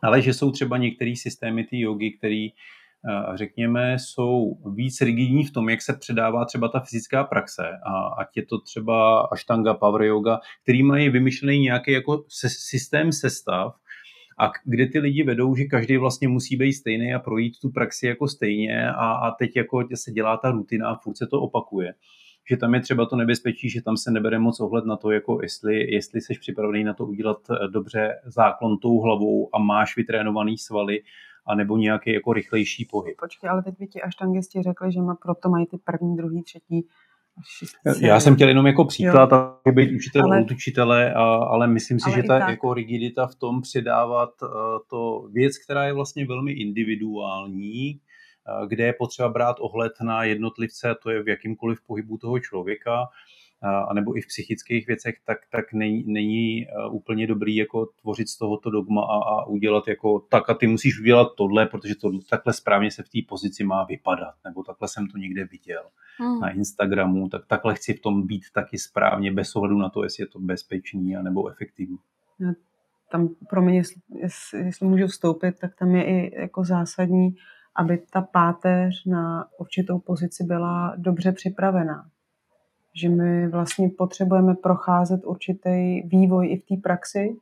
[0.03, 5.51] ale že jsou třeba některé systémy té jogy, které eh, řekněme, jsou víc rigidní v
[5.51, 7.63] tom, jak se předává třeba ta fyzická praxe.
[7.85, 13.75] A ať je to třeba ashtanga, power yoga, který mají vymyšlený nějaký jako systém sestav,
[14.37, 18.07] a kde ty lidi vedou, že každý vlastně musí být stejný a projít tu praxi
[18.07, 21.93] jako stejně a, a teď jako se dělá ta rutina a furt se to opakuje
[22.49, 25.39] že tam je třeba to nebezpečí, že tam se nebere moc ohled na to, jako
[25.41, 30.57] jestli, jestli jsi připravený na to udělat eh, dobře záklon tou hlavou a máš vytrénovaný
[30.57, 30.99] svaly,
[31.45, 33.17] anebo nějaký jako rychlejší pohyb.
[33.19, 36.43] Počkej, ale teď by ti až tangisti řekli, že má proto mají ty první, druhý,
[36.43, 36.87] třetí
[38.01, 42.05] já jsem chtěl jenom jako příklad, a být učitel ale, učitele, a, ale myslím si,
[42.05, 42.49] ale že ta tak.
[42.49, 44.49] jako rigidita v tom předávat uh,
[44.89, 47.99] to věc, která je vlastně velmi individuální,
[48.61, 53.07] uh, kde je potřeba brát ohled na jednotlivce, to je v jakýmkoliv pohybu toho člověka,
[53.69, 58.69] anebo i v psychických věcech, tak, tak není, není úplně dobrý jako tvořit z tohoto
[58.69, 62.91] dogma a, a udělat jako tak a ty musíš udělat tohle, protože to takhle správně
[62.91, 65.83] se v té pozici má vypadat, nebo takhle jsem to někde viděl
[66.17, 66.39] hmm.
[66.39, 70.23] na Instagramu, tak takhle chci v tom být taky správně, bez ohledu na to, jestli
[70.23, 71.97] je to bezpečný nebo efektivní.
[72.39, 72.53] Já
[73.11, 77.35] tam pro mě, jestli, jestli, jestli můžu vstoupit, tak tam je i jako zásadní,
[77.75, 82.09] aby ta páteř na určitou pozici byla dobře připravená
[82.95, 87.35] že my vlastně potřebujeme procházet určitý vývoj i v té praxi,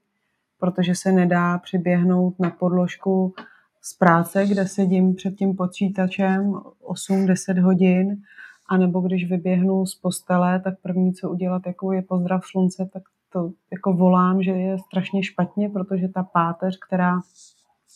[0.59, 3.33] protože se nedá přiběhnout na podložku
[3.81, 8.21] z práce, kde sedím před tím počítačem 8-10 hodin,
[8.69, 13.51] anebo když vyběhnu z postele, tak první, co udělat, jako je pozdrav slunce, tak to
[13.71, 17.21] jako volám, že je strašně špatně, protože ta páteř, která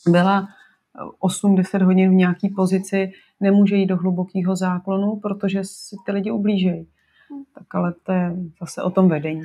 [0.09, 0.47] byla
[1.21, 6.87] 8-10 hodin v nějaké pozici, nemůže jít do hlubokého záklonu, protože si ty lidi ublížejí.
[7.53, 9.41] Tak ale to je zase o tom vedení.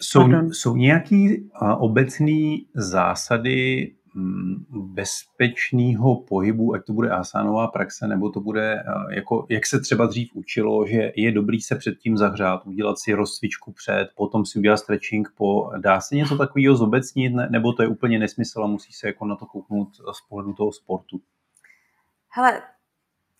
[0.00, 1.26] Jsou, jsou nějaké
[1.78, 9.66] obecné zásady mm, bezpečného pohybu, ať to bude asánová praxe, nebo to bude, jako, jak
[9.66, 14.46] se třeba dřív učilo, že je dobrý se předtím zahřát, udělat si rozcvičku před, potom
[14.46, 18.66] si udělat stretching po, dá se něco takového zobecnit, nebo to je úplně nesmysl a
[18.66, 21.20] musí se jako na to kouknout z pohledu toho sportu?
[22.28, 22.62] Hele,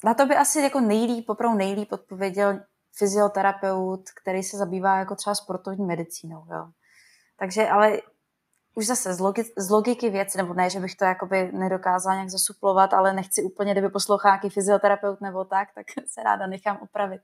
[0.05, 2.61] na to by asi jako nejlíp, opravdu nejlíp odpověděl
[2.97, 6.45] fyzioterapeut, který se zabývá jako třeba sportovní medicínou.
[6.51, 6.69] Jo.
[7.39, 7.99] Takže ale
[8.75, 12.31] už zase z, logi, z logiky věci, nebo ne, že bych to jakoby nedokázala nějak
[12.31, 17.23] zasuplovat, ale nechci úplně, kdyby poslouchá nějaký fyzioterapeut nebo tak, tak se ráda nechám opravit.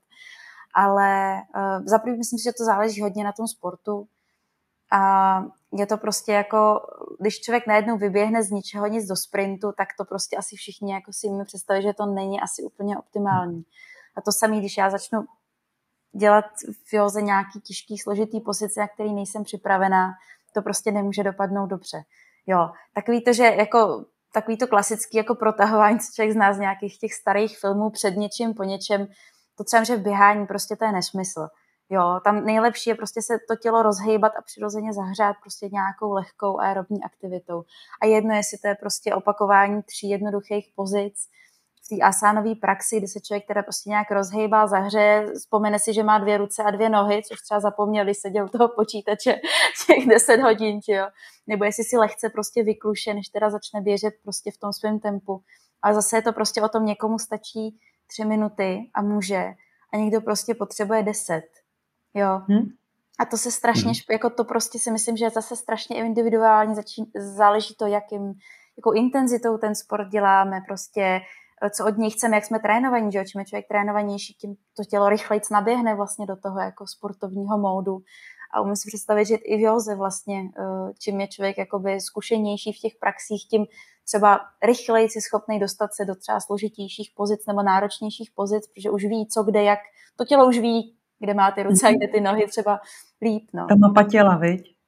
[0.73, 4.07] Ale uh, za myslím si, že to záleží hodně na tom sportu.
[4.91, 6.81] A je to prostě jako,
[7.19, 11.13] když člověk najednou vyběhne z ničeho nic do sprintu, tak to prostě asi všichni jako
[11.13, 13.63] si mi představí, že to není asi úplně optimální.
[14.15, 15.25] A to samé, když já začnu
[16.15, 16.45] dělat
[16.85, 20.11] v joze nějaký těžký, složitý pozice, na který nejsem připravená,
[20.53, 22.03] to prostě nemůže dopadnout dobře.
[22.47, 26.97] Jo, takový to, že jako takový to klasický jako protahování, co člověk zná z nějakých
[26.97, 29.07] těch starých filmů před něčím, po něčem,
[29.57, 31.47] to třeba, že v běhání prostě to je nesmysl.
[31.91, 36.59] Jo, tam nejlepší je prostě se to tělo rozhýbat a přirozeně zahřát prostě nějakou lehkou
[36.59, 37.63] aerobní aktivitou.
[38.01, 41.27] A jedno, jestli to je prostě opakování tří jednoduchých pozic,
[41.85, 46.03] v té asánové praxi, kdy se člověk teda prostě nějak rozhejbá, zahře, vzpomene si, že
[46.03, 49.35] má dvě ruce a dvě nohy, což třeba zapomněl, když seděl u toho počítače
[49.87, 51.07] těch 10 hodin, jo.
[51.47, 55.41] Nebo jestli si lehce prostě vykluše, než teda začne běžet prostě v tom svém tempu.
[55.81, 59.53] Ale zase je to prostě o tom, někomu stačí tři minuty a může
[59.93, 61.58] a někdo prostě potřebuje deset.
[62.19, 62.41] Jo.
[62.47, 62.65] Hmm?
[63.19, 64.11] A to se strašně, hmm.
[64.11, 68.33] jako to prostě si myslím, že je zase strašně individuální, začín, záleží to, jakým,
[68.77, 71.21] jakou intenzitou ten sport děláme, prostě
[71.69, 75.09] co od něj chceme, jak jsme trénovaní, že čím je člověk trénovanější, tím to tělo
[75.09, 77.97] rychleji naběhne vlastně do toho jako sportovního módu.
[78.53, 82.73] A umím si představit, že i v joze vlastně, eh, čím je člověk jakoby zkušenější
[82.73, 83.65] v těch praxích, tím
[84.07, 89.05] třeba rychleji si schopný dostat se do třeba složitějších pozic nebo náročnějších pozic, protože už
[89.05, 89.79] ví, co kde, jak.
[90.15, 92.79] To tělo už ví, kde má ty ruce a kde ty nohy třeba
[93.21, 93.49] líp.
[93.53, 93.67] No.
[93.67, 94.79] Ta mapa těla, viď?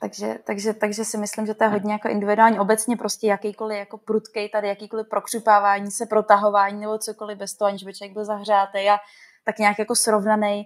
[0.00, 2.58] takže, takže, takže si myslím, že to je hodně jako individuální.
[2.58, 7.84] Obecně prostě jakýkoliv jako prudkej tady, jakýkoliv prokřupávání se, protahování nebo cokoliv bez toho, aniž
[7.84, 8.98] by člověk byl zahřátý a
[9.44, 10.64] tak nějak jako srovnaný,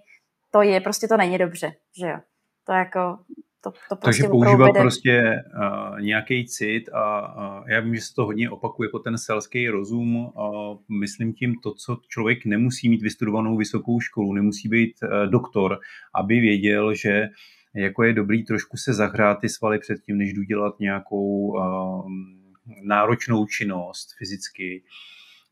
[0.51, 2.19] to je, prostě to není dobře, že jo.
[2.67, 3.19] To jako,
[3.65, 4.81] to, to prostě Takže používat vede...
[4.81, 9.19] prostě uh, nějaký cit a uh, já vím, že se to hodně opakuje jako ten
[9.19, 10.17] selský rozum.
[10.17, 10.31] Uh,
[11.01, 15.79] myslím tím to, co člověk nemusí mít vystudovanou vysokou školu, nemusí být uh, doktor,
[16.15, 17.29] aby věděl, že
[17.75, 22.11] jako je dobrý trošku se zahrát ty svaly předtím, než jdu dělat nějakou uh,
[22.83, 24.83] náročnou činnost fyzicky.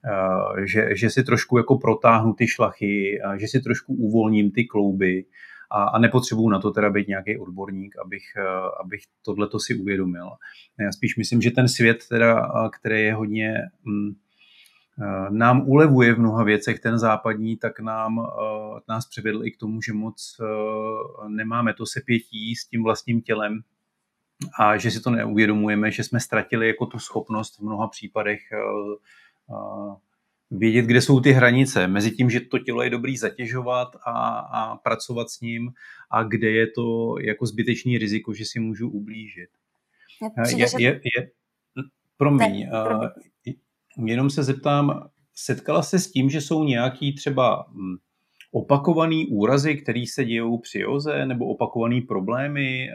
[0.04, 4.64] Uh, že, že si trošku jako protáhnu ty šlachy, uh, že si trošku uvolním ty
[4.64, 5.24] klouby,
[5.72, 8.42] a, a nepotřebuju na to teda být nějaký odborník, abych, eh,
[8.80, 10.30] abych tohleto si uvědomil.
[10.80, 13.54] Já spíš myslím, že ten svět, teda, eh, který je hodně
[13.84, 14.12] mm,
[15.02, 18.26] eh, nám ulevuje v mnoha věcech ten západní, tak nám,
[18.88, 20.36] nás přivedl i k tomu, že moc
[21.28, 23.60] nemáme to sepětí s tím vlastním tělem
[24.58, 28.40] a že si to neuvědomujeme, že jsme ztratili jako tu schopnost v mnoha případech
[30.52, 34.76] vědět, kde jsou ty hranice mezi tím, že to tělo je dobrý zatěžovat a, a
[34.76, 35.72] pracovat s ním
[36.10, 39.48] a kde je to jako zbytečný riziko, že si můžu ublížit.
[40.56, 41.30] Je, je, je,
[42.16, 47.96] promiň, ne, jenom se zeptám, setkala se s tím, že jsou nějaký třeba hm,
[48.52, 52.88] opakovaný úrazy, které se dějou při joze, nebo opakovaný problémy,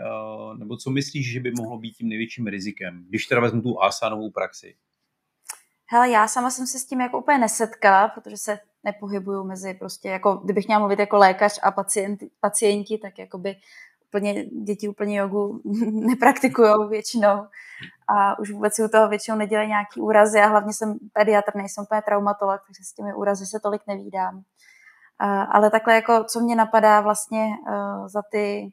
[0.57, 4.31] nebo co myslíš, že by mohlo být tím největším rizikem, když teda vezmu tu asanovou
[4.31, 4.75] praxi?
[5.89, 10.09] Hele, já sama jsem se s tím jako úplně nesetkala, protože se nepohybuju mezi prostě,
[10.09, 13.55] jako kdybych měla mluvit jako lékař a pacienti, pacienti, tak jako by
[14.07, 17.47] úplně, děti úplně jogu nepraktikují většinou
[18.07, 21.83] a už vůbec si u toho většinou nedělají nějaký úrazy a hlavně jsem pediatr, nejsem
[21.83, 24.43] úplně traumatolog, takže s těmi úrazy se tolik nevídám.
[25.51, 28.71] Ale takhle jako, co mě napadá vlastně uh, za ty,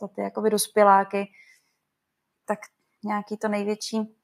[0.00, 1.26] za ty jakoby dospěláky,
[2.46, 2.58] tak
[3.04, 4.19] nějaký to největší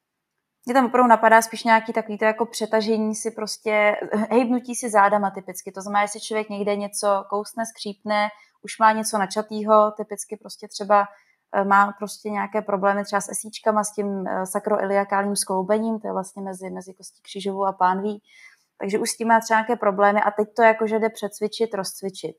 [0.66, 3.96] mě tam opravdu napadá spíš nějaký takový to jako přetažení si prostě,
[4.30, 5.72] hejbnutí si zádama typicky.
[5.72, 8.28] To znamená, jestli člověk někde něco kousne, skřípne,
[8.62, 11.06] už má něco načatýho, typicky prostě třeba
[11.54, 16.12] eh, má prostě nějaké problémy třeba s esíčkama, s tím eh, sakroiliakálním skloubením, to je
[16.12, 18.22] vlastně mezi, mezi kostí křižovou a pánví.
[18.78, 22.36] Takže už s tím má třeba nějaké problémy a teď to jakože jde přecvičit, rozcvičit.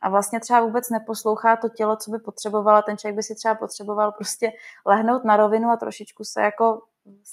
[0.00, 2.82] A vlastně třeba vůbec neposlouchá to tělo, co by potřebovala.
[2.82, 4.52] Ten člověk by si třeba potřeboval prostě
[4.86, 6.80] lehnout na rovinu a trošičku se jako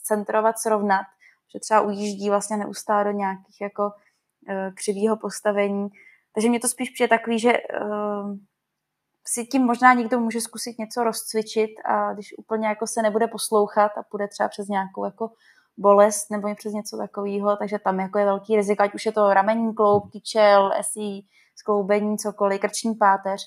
[0.03, 1.05] centrovat, srovnat,
[1.53, 5.88] že třeba ujíždí vlastně neustále do nějakých jako uh, křivýho postavení.
[6.33, 8.35] Takže mě to spíš přijde takový, že uh,
[9.27, 13.91] si tím možná někdo může zkusit něco rozcvičit a když úplně jako se nebude poslouchat
[13.97, 15.31] a půjde třeba přes nějakou jako
[15.77, 19.33] bolest nebo přes něco takového, takže tam jako je velký riziko, ať už je to
[19.33, 23.41] ramení kloub, kyčel, esí, skloubení, cokoliv, krční páteř,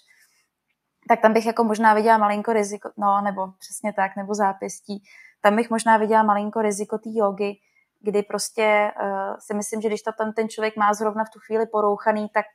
[1.08, 5.02] tak tam bych jako možná viděla malinko riziko, no nebo přesně tak, nebo zápěstí,
[5.40, 7.52] tam bych možná viděla malinko riziko té jogy,
[8.00, 11.38] kdy prostě uh, si myslím, že když to tam ten člověk má zrovna v tu
[11.38, 12.46] chvíli porouchaný, tak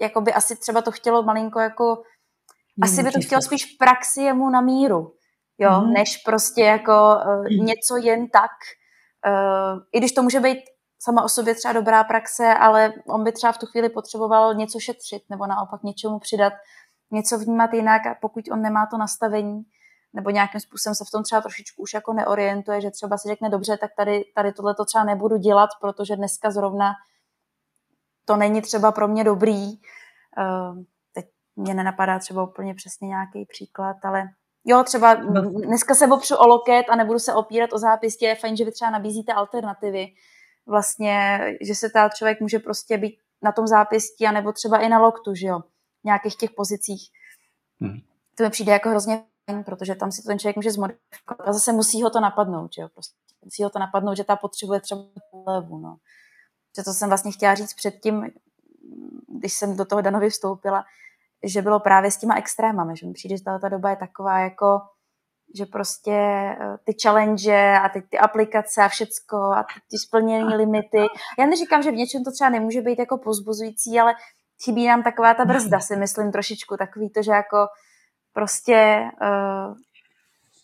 [0.00, 2.02] jako by asi třeba to chtělo malinko jako,
[2.82, 5.14] asi by to chtělo spíš praxi jemu na míru,
[5.58, 5.92] jo, mm.
[5.92, 8.50] než prostě jako uh, něco jen tak,
[9.26, 10.58] uh, i když to může být
[10.98, 14.80] sama o sobě třeba dobrá praxe, ale on by třeba v tu chvíli potřeboval něco
[14.80, 16.52] šetřit nebo naopak něčemu přidat,
[17.10, 19.62] něco vnímat jinak a pokud on nemá to nastavení,
[20.12, 23.48] nebo nějakým způsobem se v tom třeba trošičku už jako neorientuje, že třeba si řekne,
[23.48, 26.92] dobře, tak tady, tady tohle to třeba nebudu dělat, protože dneska zrovna
[28.24, 29.66] to není třeba pro mě dobrý.
[29.66, 34.24] Uh, teď mě nenapadá třeba úplně přesně nějaký příklad, ale
[34.64, 35.42] jo, třeba no.
[35.50, 38.72] dneska se opřu o loket a nebudu se opírat o zápěstí, je fajn, že vy
[38.72, 40.06] třeba nabízíte alternativy.
[40.66, 44.98] Vlastně, že se ta člověk může prostě být na tom zápěstí, anebo třeba i na
[44.98, 45.60] loktu, že jo,
[46.00, 47.10] v nějakých těch pozicích.
[47.80, 47.98] Hmm.
[48.34, 49.22] To mi přijde jako hrozně
[49.64, 52.82] protože tam si to ten člověk může zmodifikovat a zase musí ho to napadnout, že
[52.82, 55.00] jo, prostě musí ho to napadnout, že ta potřebuje třeba
[55.46, 55.96] levu, no.
[56.76, 58.30] Že to jsem vlastně chtěla říct předtím,
[59.28, 60.84] když jsem do toho Danovi vstoupila,
[61.44, 64.80] že bylo právě s těma extrémami, že mi přijde, že ta doba je taková jako,
[65.56, 70.54] že prostě eh, ty challenge a ty, ty aplikace a všecko a ty, ty splnění
[70.54, 71.06] limity.
[71.38, 74.14] Já neříkám, že v něčem to třeba nemůže být jako pozbuzující, ale
[74.64, 77.66] chybí nám taková ta brzda, si myslím trošičku, takový to, že jako
[78.38, 79.76] prostě uh,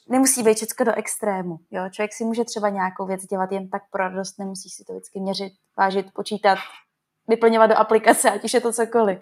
[0.09, 1.57] nemusí být všechno do extrému.
[1.71, 1.83] Jo?
[1.91, 5.21] Člověk si může třeba nějakou věc dělat jen tak pro radost, nemusí si to vždycky
[5.21, 6.59] měřit, vážit, počítat,
[7.29, 9.19] vyplňovat do aplikace, ať už je to cokoliv.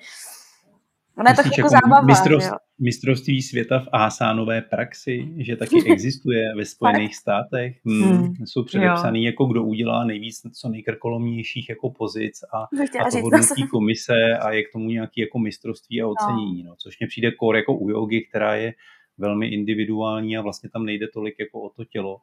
[1.18, 2.06] Ono je to jako zábava.
[2.06, 2.42] Mistrov,
[2.80, 7.76] mistrovství světa v asánové praxi, že taky existuje ve Spojených státech.
[7.84, 8.34] Hmm, hmm.
[8.46, 9.26] Jsou předepsaný, jo.
[9.26, 12.58] jako kdo udělá nejvíc co nejkrkolomnějších jako pozic a,
[13.06, 16.10] a to hodnotí komise a je k tomu nějaký jako mistrovství a no.
[16.10, 16.62] ocenění.
[16.62, 16.74] No.
[16.76, 18.72] Což mě přijde kor jako u jogy, která je
[19.18, 22.16] velmi individuální a vlastně tam nejde tolik jako o to tělo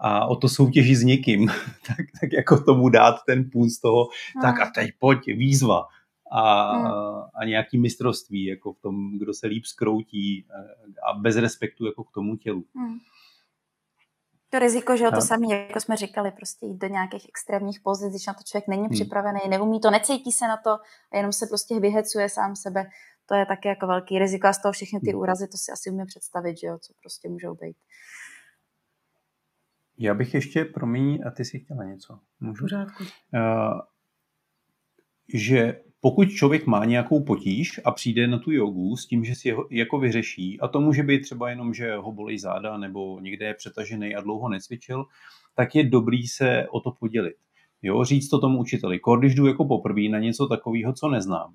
[0.00, 1.48] a o to soutěží s někým,
[1.86, 4.42] tak, tak jako tomu dát ten půl z toho, no.
[4.42, 5.84] tak a teď pojď, výzva
[6.34, 6.86] a, hmm.
[7.34, 10.46] a nějaký mistrovství, jako v tom, kdo se líp skroutí
[11.08, 12.64] a bez respektu jako k tomu tělu.
[12.76, 12.98] Hmm.
[14.50, 18.10] To riziko, že jo, to samé, jako jsme říkali, prostě jít do nějakých extrémních pozic,
[18.10, 18.90] když na to člověk není hmm.
[18.90, 20.70] připravený, neumí to, necítí se na to
[21.12, 22.86] a jenom se prostě vyhecuje sám sebe,
[23.26, 25.20] to je taky jako velký riziko a z toho všechny ty hmm.
[25.20, 27.76] úrazy, to si asi umím představit, že jo, co prostě můžou být.
[29.98, 32.18] Já bych ještě, promiň, a ty si chtěla něco.
[32.40, 32.64] Můžu?
[32.64, 33.02] Pořádku.
[33.02, 33.80] Uh,
[35.34, 39.50] že pokud člověk má nějakou potíž a přijde na tu jogu s tím, že si
[39.50, 43.46] ho jako vyřeší, a to může být třeba jenom, že ho bolí záda nebo někde
[43.46, 45.04] je přetažený a dlouho necvičil,
[45.54, 47.36] tak je dobrý se o to podělit.
[47.82, 49.00] Jo, říct to tomu učiteli.
[49.18, 51.54] Když jdu jako poprvé na něco takového, co neznám,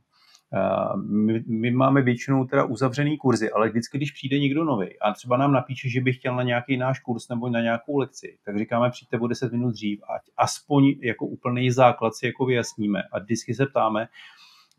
[0.95, 5.37] my, my máme většinou teda uzavřený kurzy, ale vždycky, když přijde někdo nový a třeba
[5.37, 8.89] nám napíše, že by chtěl na nějaký náš kurz nebo na nějakou lekci, tak říkáme,
[8.89, 13.53] přijďte o 10 minut dřív, ať aspoň jako úplný základ si jako vyjasníme a vždycky
[13.53, 14.07] se ptáme,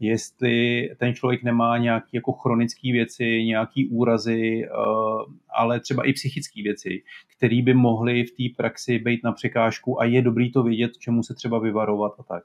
[0.01, 4.69] jestli ten člověk nemá nějaké jako chronické věci, nějaké úrazy, eh,
[5.49, 7.03] ale třeba i psychické věci,
[7.37, 11.23] které by mohly v té praxi být na překážku a je dobrý to vědět, čemu
[11.23, 12.45] se třeba vyvarovat a tak.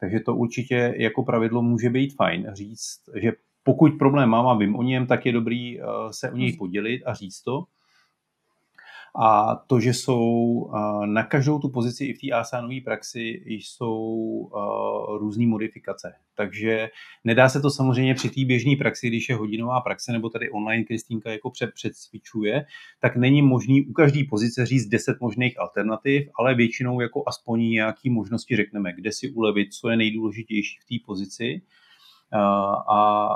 [0.00, 3.32] Takže to určitě jako pravidlo může být fajn říct, že
[3.62, 7.02] pokud problém mám a vím o něm, tak je dobrý eh, se o něj podělit
[7.06, 7.64] a říct to.
[9.16, 10.70] A to, že jsou
[11.04, 14.50] na každou tu pozici i v té asánové praxi jsou
[15.18, 16.12] různé modifikace.
[16.36, 16.88] Takže
[17.24, 20.84] nedá se to samozřejmě při té běžné praxi, když je hodinová praxe nebo tady online
[20.84, 22.66] Kristýnka jako před, předcvičuje,
[23.00, 28.10] tak není možný u každé pozice říct 10 možných alternativ, ale většinou jako aspoň nějaký
[28.10, 31.62] možnosti řekneme, kde si ulevit, co je nejdůležitější v té pozici.
[32.32, 33.28] A, a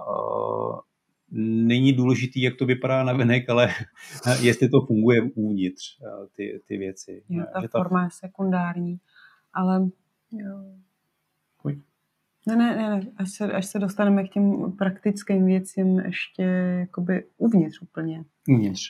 [1.31, 3.69] není důležitý, jak to vypadá na venek, ale
[4.43, 7.23] jestli to funguje uvnitř, eh, ty, ty věci.
[7.29, 8.05] Jo, ta že forma ta...
[8.05, 8.99] je sekundární,
[9.53, 9.81] ale
[10.33, 10.65] jo.
[11.63, 11.79] Pojď.
[12.47, 13.07] Ne, ne, ne, ne.
[13.17, 16.43] Až, se, až se dostaneme k těm praktickým věcem ještě
[16.81, 18.25] jakoby uvnitř úplně.
[18.49, 18.83] Uvnitř.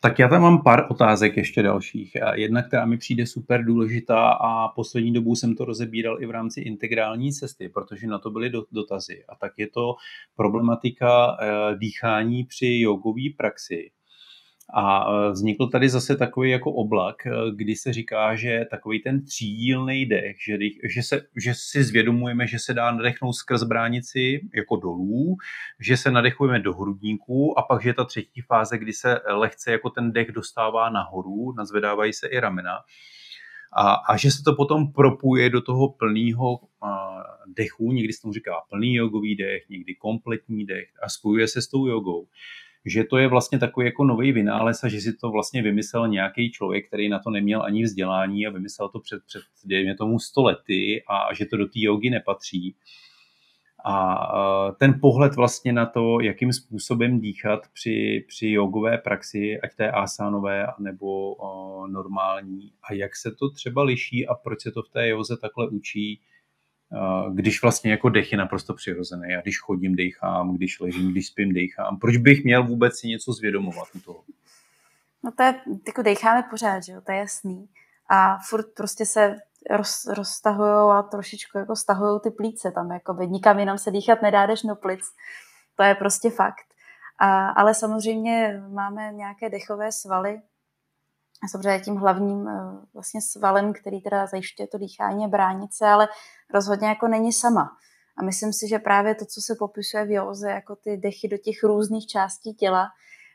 [0.00, 2.16] Tak já tam mám pár otázek ještě dalších.
[2.34, 6.60] Jedna, která mi přijde super důležitá a poslední dobou jsem to rozebíral i v rámci
[6.60, 9.24] integrální cesty, protože na to byly dotazy.
[9.28, 9.94] A tak je to
[10.36, 13.90] problematika eh, dýchání při jogové praxi.
[14.74, 19.24] A e, vznikl tady zase takový jako oblak, e, kdy se říká, že takový ten
[19.24, 20.58] třídílný dech, že,
[20.94, 25.36] že, se, že si zvědomujeme, že se dá nadechnout skrz bránici jako dolů,
[25.80, 29.72] že se nadechujeme do hrudníku a pak, že je ta třetí fáze, kdy se lehce
[29.72, 32.78] jako ten dech dostává nahoru, nazvedávají se i ramena.
[33.72, 36.60] A, a že se to potom propuje do toho plného
[37.56, 41.68] dechu, někdy se tomu říká plný jogový dech, někdy kompletní dech a spojuje se s
[41.68, 42.26] tou jogou
[42.86, 46.50] že to je vlastně takový jako nový vynález a že si to vlastně vymyslel nějaký
[46.52, 50.42] člověk, který na to neměl ani vzdělání a vymyslel to před, před dejme tomu, sto
[50.42, 52.74] lety a že to do té jogy nepatří.
[53.88, 59.90] A ten pohled vlastně na to, jakým způsobem dýchat při, při jogové praxi, ať té
[59.90, 61.36] asánové nebo
[61.86, 65.68] normální, a jak se to třeba liší a proč se to v té joze takhle
[65.68, 66.20] učí,
[67.34, 69.30] když vlastně jako dech je naprosto přirozený.
[69.30, 71.98] Já když chodím, dechám, když ležím, když spím, dechám.
[71.98, 74.22] Proč bych měl vůbec si něco zvědomovat u toho?
[75.22, 75.54] No to je,
[75.86, 77.68] jako decháme pořád, že jo, to je jasný.
[78.08, 79.36] A furt prostě se
[79.70, 84.22] roz, roztahují a trošičku jako stahují ty plíce tam, jako by nikam jinam se dýchat
[84.22, 85.00] nedá, než do plic.
[85.76, 86.64] To je prostě fakt.
[87.18, 90.40] A, ale samozřejmě máme nějaké dechové svaly,
[91.50, 96.08] samozřejmě tím hlavním eh, vlastně svalem, který teda zajišťuje to dýchání je bránice, ale
[96.54, 97.70] rozhodně jako není sama.
[98.18, 101.38] A myslím si, že právě to, co se popisuje v józe, jako ty dechy do
[101.38, 102.88] těch různých částí těla,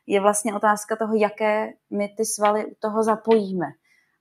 [0.08, 3.66] je vlastně otázka toho, jaké my ty svaly u toho zapojíme.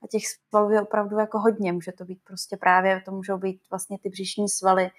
[0.03, 1.73] A těch svalů je opravdu jako hodně.
[1.73, 4.89] Může to být prostě právě, to můžou být vlastně ty břišní svaly,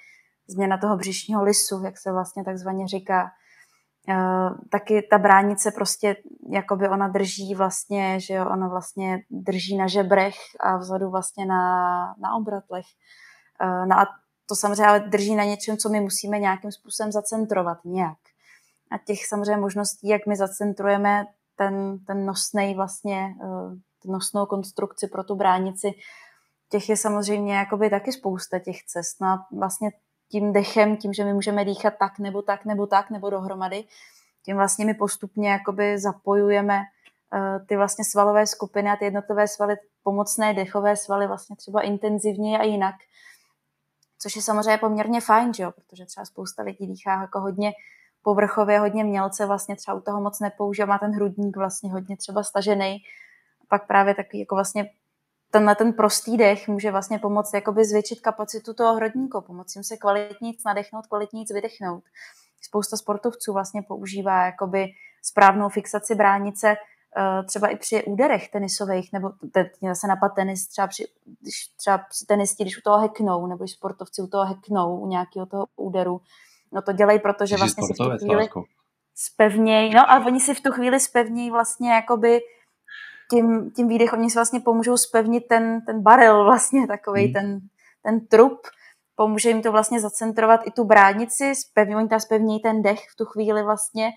[0.47, 3.31] změna toho břišního lisu, jak se vlastně takzvaně říká,
[4.71, 6.17] taky ta bránice prostě,
[6.51, 12.07] jakoby ona drží vlastně, že jo, ona vlastně drží na žebrech a vzadu vlastně na,
[12.19, 12.87] na obratlech.
[13.61, 14.07] No a
[14.49, 18.19] to samozřejmě ale drží na něčem, co my musíme nějakým způsobem zacentrovat nějak.
[18.91, 21.25] A těch samozřejmě možností, jak my zacentrujeme
[21.57, 23.75] ten, ten nosnej vlastně, uh,
[24.05, 25.91] nosnou konstrukci pro tu bránici,
[26.69, 29.21] těch je samozřejmě jakoby taky spousta těch cest.
[29.21, 29.91] No a vlastně
[30.33, 33.85] tím dechem, tím, že my můžeme dýchat tak nebo tak nebo tak nebo dohromady,
[34.45, 39.77] tím vlastně my postupně jakoby zapojujeme uh, ty vlastně svalové skupiny a ty jednotlivé svaly,
[40.03, 42.95] pomocné dechové svaly vlastně třeba intenzivně a jinak.
[44.19, 45.73] Což je samozřejmě poměrně fajn, že jo?
[45.73, 47.73] protože třeba spousta lidí dýchá jako hodně
[48.23, 52.43] povrchově hodně mělce vlastně třeba u toho moc nepoužívá, má ten hrudník vlastně hodně třeba
[52.43, 52.99] stažený.
[53.69, 54.91] Pak právě taky jako vlastně
[55.53, 59.97] tenhle ten prostý dech může vlastně pomoct jakoby zvětšit kapacitu toho hrudníku, pomoct jim se
[59.97, 62.05] kvalitníc nadechnout, kvalitníc vydechnout.
[62.61, 64.87] Spousta sportovců vlastně používá jakoby
[65.23, 66.77] správnou fixaci bránice
[67.17, 71.09] eh, třeba i při úderech tenisových, nebo teď zase napad tenis, třeba při,
[71.41, 75.07] když třeba při tenisti, když u toho heknou, nebo když sportovci u toho heknou, u
[75.07, 76.21] nějakého toho úderu,
[76.73, 78.49] no to dělají, protože vlastně si v tu chvíli
[79.15, 82.41] spevněj, no a oni si v tu chvíli spevnějí vlastně jakoby
[83.31, 87.33] tím, tím výdechem, oni si vlastně pomůžou spevnit ten, ten barel vlastně, takový hmm.
[87.33, 87.61] ten,
[88.03, 88.61] ten trup,
[89.17, 93.17] pomůže jim to vlastně zacentrovat i tu brádnici, spevní, oni tam spevní ten dech v
[93.17, 94.11] tu chvíli vlastně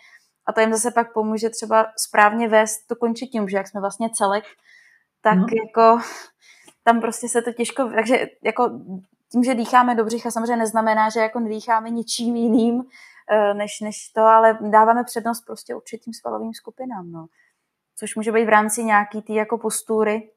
[0.47, 4.10] a to jim zase pak pomůže třeba správně vést to končetím, že jak jsme vlastně
[4.10, 4.43] celek,
[5.22, 5.45] tak no.
[5.66, 6.03] jako
[6.84, 8.70] tam prostě se to těžko, takže jako
[9.32, 12.84] tím, že dýcháme do břicha, samozřejmě neznamená, že jako nedýcháme ničím jiným,
[13.32, 17.26] eh, než, než to, ale dáváme přednost prostě určitým svalovým skupinám, no.
[17.95, 20.29] Což může být v rámci nějaký tý jako postury,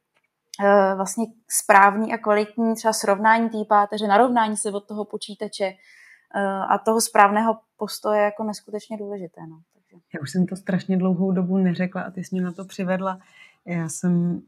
[0.64, 6.40] eh, vlastně správný a kvalitní třeba srovnání té páteře, narovnání se od toho počítače eh,
[6.68, 9.40] a toho správného postoje jako neskutečně důležité.
[9.48, 9.60] No.
[9.74, 10.04] Takže.
[10.14, 13.18] Já už jsem to strašně dlouhou dobu neřekla a ty jsi mě na to přivedla.
[13.66, 14.42] Já jsem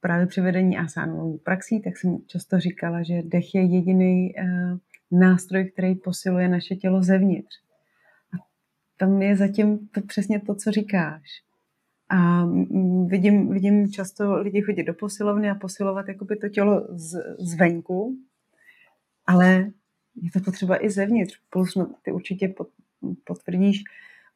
[0.00, 4.78] právě při vedení asánovou praxí, tak jsem často říkala, že dech je jediný uh,
[5.10, 7.54] nástroj, který posiluje naše tělo zevnitř.
[8.34, 8.36] A
[8.96, 11.42] tam je zatím to přesně to, co říkáš.
[12.16, 12.46] A
[13.06, 18.16] vidím, vidím často lidi chodit do posilovny a posilovat jakoby to tělo z, zvenku,
[19.26, 19.70] ale
[20.22, 21.38] je to potřeba i zevnitř.
[21.50, 22.54] Plus no, ty určitě
[23.24, 23.84] potvrdíš,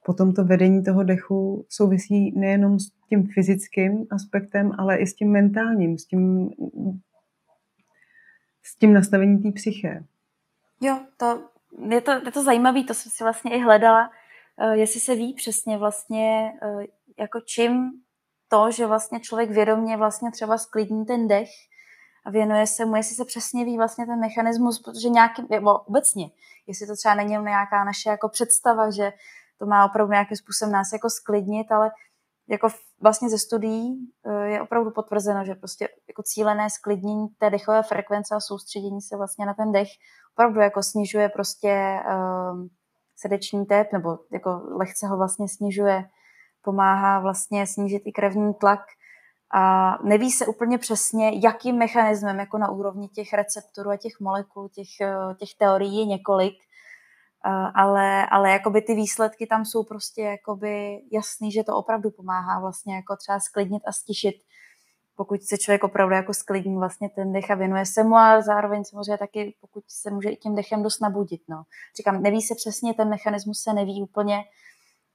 [0.05, 5.33] potom to vedení toho dechu souvisí nejenom s tím fyzickým aspektem, ale i s tím
[5.33, 6.51] mentálním, s tím,
[8.63, 10.05] s tím nastavením té psyché.
[10.81, 11.49] Jo, to,
[11.91, 14.11] je to, je to zajímavé, to jsem si vlastně i hledala,
[14.61, 16.83] uh, jestli se ví přesně vlastně, uh,
[17.19, 17.91] jako čím
[18.49, 21.49] to, že vlastně člověk vědomě vlastně třeba sklidní ten dech
[22.27, 26.31] a věnuje se mu, jestli se přesně ví vlastně ten mechanismus, protože nějaký, nebo obecně,
[26.67, 29.13] jestli to třeba není nějaká naše jako představa, že
[29.59, 31.91] to má opravdu nějakým způsobem nás jako sklidnit, ale
[32.49, 32.69] jako
[33.01, 38.35] vlastně ze studií eh, je opravdu potvrzeno, že prostě jako cílené sklidnění té dechové frekvence
[38.35, 39.89] a soustředění se vlastně na ten dech
[40.35, 42.01] opravdu jako snižuje prostě
[42.53, 42.69] um,
[43.17, 46.05] srdeční tep, nebo jako lehce ho vlastně snižuje,
[46.67, 48.81] pomáhá vlastně snížit i krevní tlak
[49.55, 54.69] a neví se úplně přesně, jakým mechanismem jako na úrovni těch receptorů a těch molekul,
[54.69, 56.55] těch, eh, těch teorií je několik,
[57.75, 62.95] ale, ale jakoby ty výsledky tam jsou prostě jakoby jasný, že to opravdu pomáhá vlastně
[62.95, 64.35] jako třeba sklidnit a stišit,
[65.17, 68.85] pokud se člověk opravdu jako sklidní vlastně ten dech a věnuje se mu a zároveň
[68.85, 71.41] samozřejmě taky, pokud se může i tím dechem dost nabudit.
[71.49, 71.63] No.
[71.97, 74.43] Říkám, neví se přesně, ten mechanismus se neví úplně,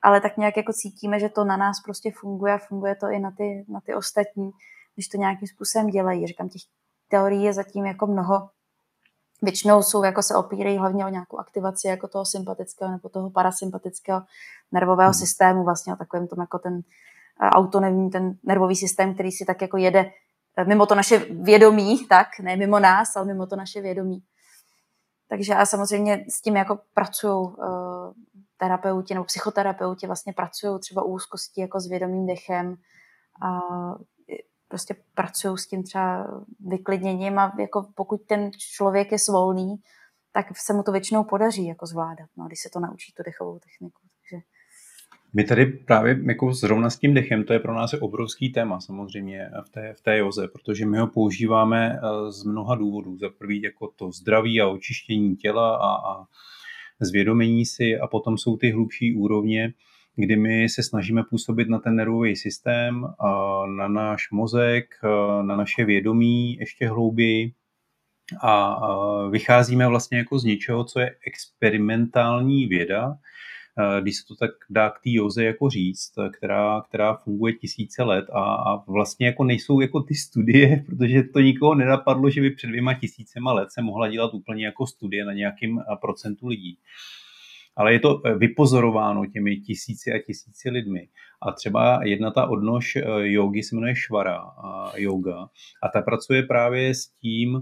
[0.02, 3.20] ale tak nějak jako cítíme, že to na nás prostě funguje a funguje to i
[3.20, 4.52] na ty, na ty ostatní,
[4.96, 6.28] když to nějakým způsobem dělají.
[6.28, 6.62] Říkám, těch
[7.08, 8.50] teorií je zatím jako mnoho,
[9.42, 14.22] většinou jsou, jako se opírají hlavně o nějakou aktivaci jako toho sympatického nebo toho parasympatického
[14.72, 16.82] nervového systému, vlastně o takovém tom jako ten
[17.42, 20.12] eh, autonomní, ten nervový systém, který si tak jako jede
[20.58, 24.24] eh, mimo to naše vědomí, tak, ne mimo nás, ale mimo to naše vědomí.
[25.30, 27.56] Takže a samozřejmě s tím jako pracují uh,
[28.62, 32.76] terapeuti nebo psychoterapeuti vlastně pracují třeba úzkosti jako s vědomým dechem
[33.42, 33.60] a
[34.68, 36.28] prostě pracují s tím třeba
[36.60, 39.76] vyklidněním a jako pokud ten člověk je svolný,
[40.34, 43.60] tak se mu to většinou podaří jako zvládat, no, když se to naučí tu dechovou
[43.60, 44.02] techniku.
[44.16, 44.44] Takže...
[45.34, 49.50] My tady právě jako zrovna s tím dechem, to je pro nás obrovský téma samozřejmě
[49.66, 53.18] v té, v té joze, protože my ho používáme eh, z mnoha důvodů.
[53.18, 56.26] Za prvý jako to zdraví a očištění těla a, a
[57.06, 59.74] zvědomění si a potom jsou ty hlubší úrovně,
[60.16, 63.06] kdy my se snažíme působit na ten nervový systém,
[63.78, 64.86] na náš mozek,
[65.42, 67.54] na naše vědomí ještě hlouběji.
[68.44, 68.80] A
[69.30, 73.14] vycházíme vlastně jako z něčeho, co je experimentální věda,
[74.02, 78.26] když se to tak dá k té joze jako říct, která, která funguje tisíce let
[78.34, 82.68] a, a vlastně jako nejsou jako ty studie, protože to nikoho nenapadlo, že by před
[82.68, 86.78] dvěma tisícema let se mohla dělat úplně jako studie na nějakým procentu lidí
[87.76, 91.08] ale je to eh, vypozorováno těmi tisíci a tisíci lidmi.
[91.42, 94.42] A třeba jedna ta odnož eh, jogy se jmenuje Švara
[94.96, 95.50] yoga
[95.84, 97.62] a ta pracuje právě s tím,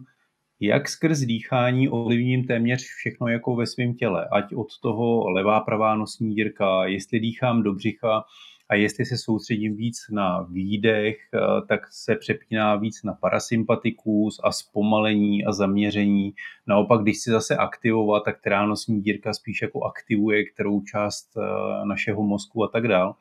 [0.60, 4.28] jak skrz dýchání ovlivním téměř všechno jako ve svém těle.
[4.32, 8.24] Ať od toho levá, pravá nosní dírka, jestli dýchám do břicha,
[8.70, 14.52] a jestli se soustředím víc na výdech, eh, tak se přepíná víc na parasympatikus a
[14.52, 16.34] zpomalení a zaměření.
[16.68, 22.24] Naopak, když si zase aktivovat, tak nosní dírka spíš jako aktivuje kterou část eh, našeho
[22.24, 23.16] mozku a tak dál.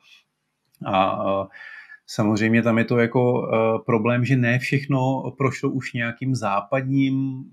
[0.85, 1.47] A
[2.11, 3.47] Samozřejmě tam je to jako uh,
[3.85, 7.43] problém, že ne všechno prošlo už nějakým západním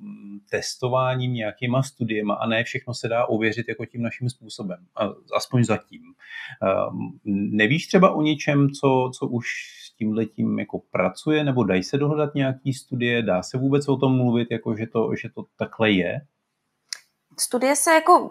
[0.50, 4.86] testováním, nějakýma studiema a ne všechno se dá ověřit jako tím naším způsobem,
[5.36, 6.02] aspoň zatím.
[6.02, 6.94] Uh,
[7.24, 9.46] nevíš třeba o něčem, co, co už
[9.84, 13.96] s tímhle tím jako pracuje, nebo dají se dohledat nějaký studie, dá se vůbec o
[13.96, 16.20] tom mluvit, jako že to, že to takhle je?
[17.38, 18.30] Studie se jako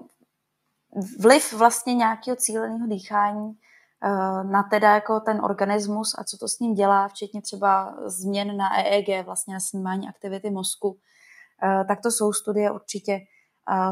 [1.20, 3.75] vliv vlastně nějakého cíleného dýchání Eh,
[4.44, 8.78] na teda jako ten organismus a co to s ním dělá, včetně třeba změn na
[8.80, 10.98] EEG, vlastně na snímání aktivity mozku,
[11.64, 13.20] eh, tak to jsou studie určitě,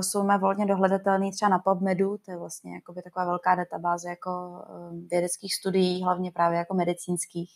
[0.01, 5.07] jsou mé volně dohledatelné třeba na PubMedu, to je vlastně taková velká databáze jako eh,
[5.11, 7.51] vědeckých studií, hlavně právě jako medicínských.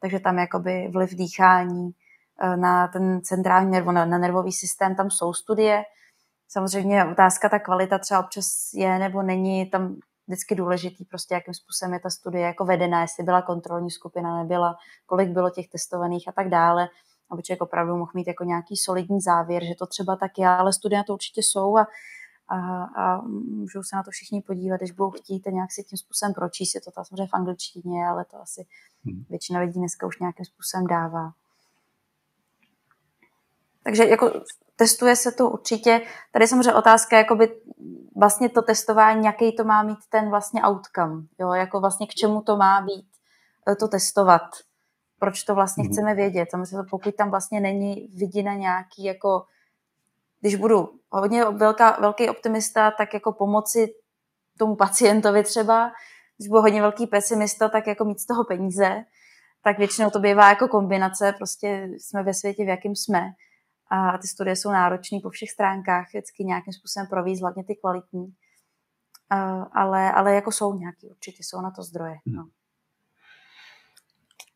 [0.00, 1.90] Takže tam jakoby vliv dýchání
[2.56, 5.84] na ten centrální nervo, na nervový systém, tam jsou studie.
[6.48, 11.94] Samozřejmě otázka, ta kvalita třeba občas je nebo není, tam vždycky důležitý, prostě jakým způsobem
[11.94, 16.32] je ta studie jako vedená, jestli byla kontrolní skupina, nebyla, kolik bylo těch testovaných a
[16.32, 16.88] tak dále,
[17.30, 20.72] aby člověk opravdu mohl mít jako nějaký solidní závěr, že to třeba tak je, ale
[20.72, 21.86] studie na to určitě jsou a,
[22.48, 25.98] a, a můžou se na to všichni podívat, když budou chtít a nějak si tím
[25.98, 28.66] způsobem pročíst, je to tam samozřejmě v angličtině, ale to asi
[29.04, 29.24] hmm.
[29.28, 31.32] většina lidí dneska už nějakým způsobem dává.
[33.86, 34.40] Takže jako
[34.76, 36.00] testuje se to určitě.
[36.32, 37.60] Tady je samozřejmě otázka, jakoby
[38.16, 42.42] vlastně to testování, jaký to má mít ten vlastně outcome, jo, jako vlastně k čemu
[42.42, 43.06] to má být
[43.68, 44.42] eh, to testovat,
[45.18, 45.90] proč to vlastně mm.
[45.90, 46.50] chceme vědět.
[46.50, 49.44] Samozřejmě, pokud tam vlastně není vidina nějaký jako,
[50.40, 53.94] když budu hodně velká, velký optimista, tak jako pomoci
[54.58, 55.92] tomu pacientovi třeba,
[56.36, 59.04] když budu hodně velký pesimista, tak jako mít z toho peníze,
[59.62, 63.20] tak většinou to bývá jako kombinace, prostě jsme ve světě, v jakém jsme
[63.90, 68.26] a ty studie jsou náročné po všech stránkách, vždycky nějakým způsobem províz, hlavně ty kvalitní.
[69.72, 72.16] Ale, ale jako jsou nějaký, určitě jsou na to zdroje.
[72.26, 72.36] Hmm.
[72.36, 72.48] No.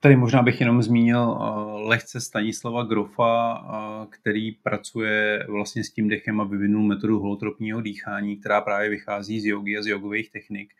[0.03, 6.09] Tady možná bych jenom zmínil uh, lehce Stanislava Grofa, uh, který pracuje vlastně s tím
[6.09, 10.72] dechem a vyvinul metodu holotropního dýchání, která právě vychází z jogy a z jogových technik.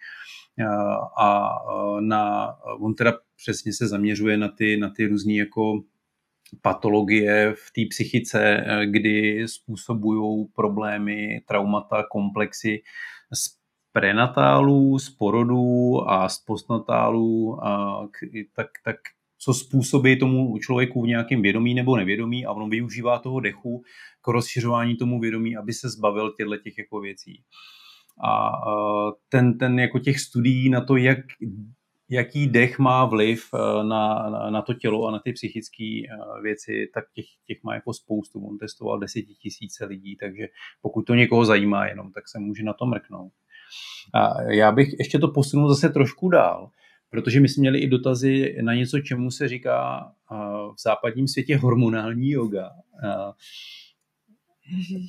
[0.59, 0.67] Uh,
[1.25, 1.51] a
[2.01, 5.81] na, on teda přesně se zaměřuje na ty, na ty různé jako
[6.63, 12.83] patologie v té psychice, eh, kdy způsobují problémy, traumata, komplexy
[13.35, 13.61] z
[13.93, 18.03] prenatálů, z porodů a z postnatálů, a
[18.55, 18.97] tak, tak
[19.39, 23.83] co způsobí tomu člověku v nějakém vědomí nebo nevědomí a on využívá toho dechu
[24.21, 27.43] k rozšiřování tomu vědomí, aby se zbavil těchto těch jako věcí.
[28.25, 31.19] A eh, ten, ten jako těch studií na to, jak
[32.11, 36.43] jaký dech má vliv eh, na, na, na to tělo a na ty psychické eh,
[36.43, 38.47] věci, tak těch, těch má jako spoustu.
[38.47, 40.47] On testoval desetitisíce lidí, takže
[40.83, 43.33] pokud to někoho zajímá jenom, tak se může na to mrknout.
[44.15, 46.71] A já bych ještě to posunul zase trošku dál,
[47.11, 50.37] protože my jsme měli i dotazy na něco, čemu se říká eh,
[50.75, 52.71] v západním světě hormonální yoga.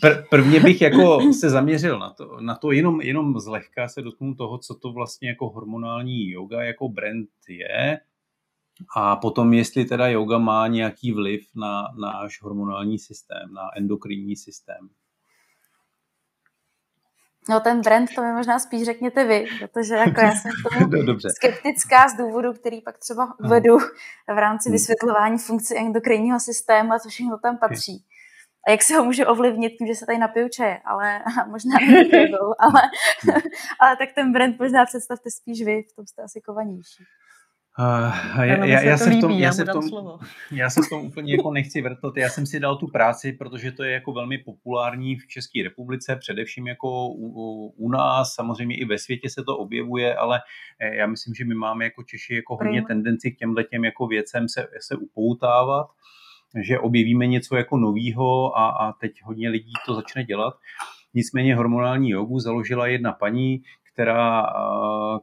[0.04, 4.36] Pr- prvně bych jako se zaměřil na to, na to jenom, jenom zlehka se dotknu
[4.36, 8.00] toho, co to vlastně jako hormonální yoga jako brand je
[8.96, 14.90] a potom jestli teda yoga má nějaký vliv na náš hormonální systém, na endokrinní systém.
[17.50, 21.30] No ten brand, to mi možná spíš řekněte vy, protože jako já jsem tomu Dobře.
[21.30, 23.78] skeptická z důvodu, který pak třeba vedu
[24.36, 24.74] v rámci hmm.
[24.74, 28.06] vysvětlování funkcí endokrinního systému a co všechno tam patří
[28.68, 32.54] a jak se ho může ovlivnit tím, že se tady napiju čaje, ale možná nepiju,
[32.60, 32.82] ale,
[33.80, 37.04] ale tak ten brand možná představte spíš vy, v tom jste asi kovanější.
[37.80, 39.84] Uh, já, já, já, se v tom, já, se v tom,
[40.52, 42.18] já se v tom úplně jako nechci vrtat.
[42.18, 46.16] Já jsem si dal tu práci, protože to je jako velmi populární v České republice,
[46.16, 50.40] především jako u, u nás, samozřejmě i ve světě se to objevuje, ale
[50.80, 54.08] eh, já myslím, že my máme jako Češi jako hodně tendenci k těmhle těm jako
[54.08, 55.88] věcem se, se upoutávat
[56.62, 60.54] že objevíme něco jako novýho a, a teď hodně lidí to začne dělat.
[61.14, 63.62] Nicméně hormonální jogu založila jedna paní,
[63.94, 64.46] která,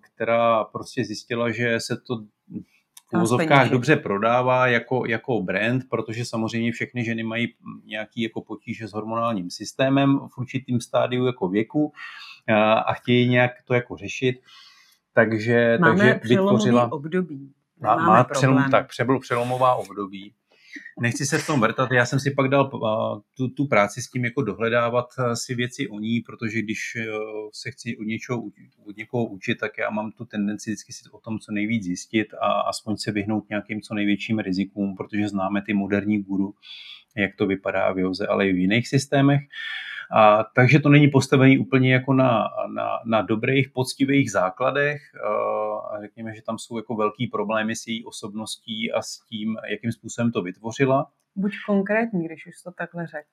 [0.01, 2.16] která prostě zjistila, že se to
[3.11, 7.55] v uvozovkách dobře prodává jako, jako brand, protože samozřejmě všechny ženy mají
[7.85, 11.93] nějaký jako potíže s hormonálním systémem v určitým stádiu jako věku
[12.87, 14.41] a chtějí nějak to jako řešit.
[15.12, 16.93] Takže, Máme takže vytvořila...
[16.93, 17.53] období.
[17.81, 20.35] Má, má přelom, tak přebyl přelomová období.
[21.01, 21.93] Nechci se v tom vrtat.
[21.93, 22.71] Já jsem si pak dal
[23.37, 26.79] tu, tu práci s tím jako dohledávat si věci o ní, protože když
[27.53, 28.43] se chci od něčeho,
[28.87, 32.35] od někoho učit, tak já mám tu tendenci vždycky si o tom co nejvíc zjistit
[32.35, 36.55] a aspoň se vyhnout nějakým co největším rizikům, protože známe ty moderní guru,
[37.16, 39.41] jak to vypadá v Joze, ale i v jiných systémech.
[40.16, 42.44] A, takže to není postavený úplně jako na,
[42.74, 45.00] na, na dobrých, poctivých základech.
[45.92, 49.92] A řekněme, že tam jsou jako velký problémy s její osobností a s tím, jakým
[49.92, 51.06] způsobem to vytvořila.
[51.36, 53.26] Buď konkrétní, když už to takhle řek.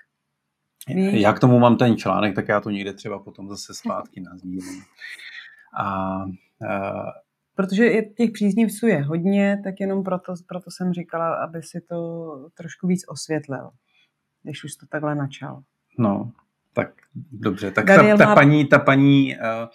[0.97, 4.81] Já k tomu mám ten článek, tak já to někde třeba potom zase zpátky nazdílím.
[5.79, 6.25] A, a
[7.55, 12.87] Protože těch příznivců je hodně, tak jenom proto, proto jsem říkala, aby si to trošku
[12.87, 13.69] víc osvětlil,
[14.43, 15.61] když už to takhle načal.
[15.99, 16.31] No,
[16.75, 16.91] tak
[17.31, 17.71] dobře.
[17.71, 19.67] Tak ta, ta, paní, ta paní uh,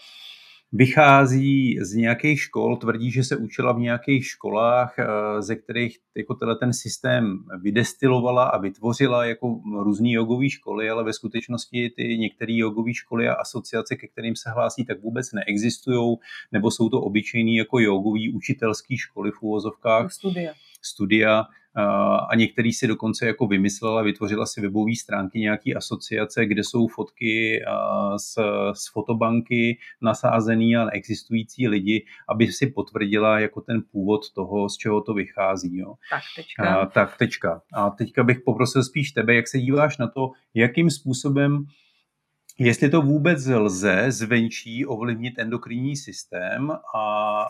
[0.72, 6.34] vychází z nějakých škol, tvrdí, že se učila v nějakých školách, uh, ze kterých jako
[6.34, 12.52] tenhle ten systém vydestilovala a vytvořila jako různé jogové školy, ale ve skutečnosti ty některé
[12.56, 16.16] jogové školy a asociace, ke kterým se hlásí, tak vůbec neexistují,
[16.52, 20.12] nebo jsou to obyčejné jako jogové učitelské školy v úvozovkách.
[20.12, 20.52] Studia.
[20.82, 21.44] Studia,
[22.30, 27.62] a některý si dokonce jako vymyslela, vytvořila si webové stránky nějaký asociace, kde jsou fotky
[28.16, 28.34] z,
[28.72, 35.00] z fotobanky nasázený a existující lidi, aby si potvrdila jako ten původ toho, z čeho
[35.00, 35.78] to vychází.
[35.78, 35.94] Jo.
[36.10, 36.80] Tak, tečka.
[36.80, 37.62] A, tak, tečka.
[37.72, 41.64] A teďka bych poprosil spíš tebe, jak se díváš na to, jakým způsobem
[42.62, 47.48] jestli to vůbec lze zvenčí ovlivnit endokrinní systém a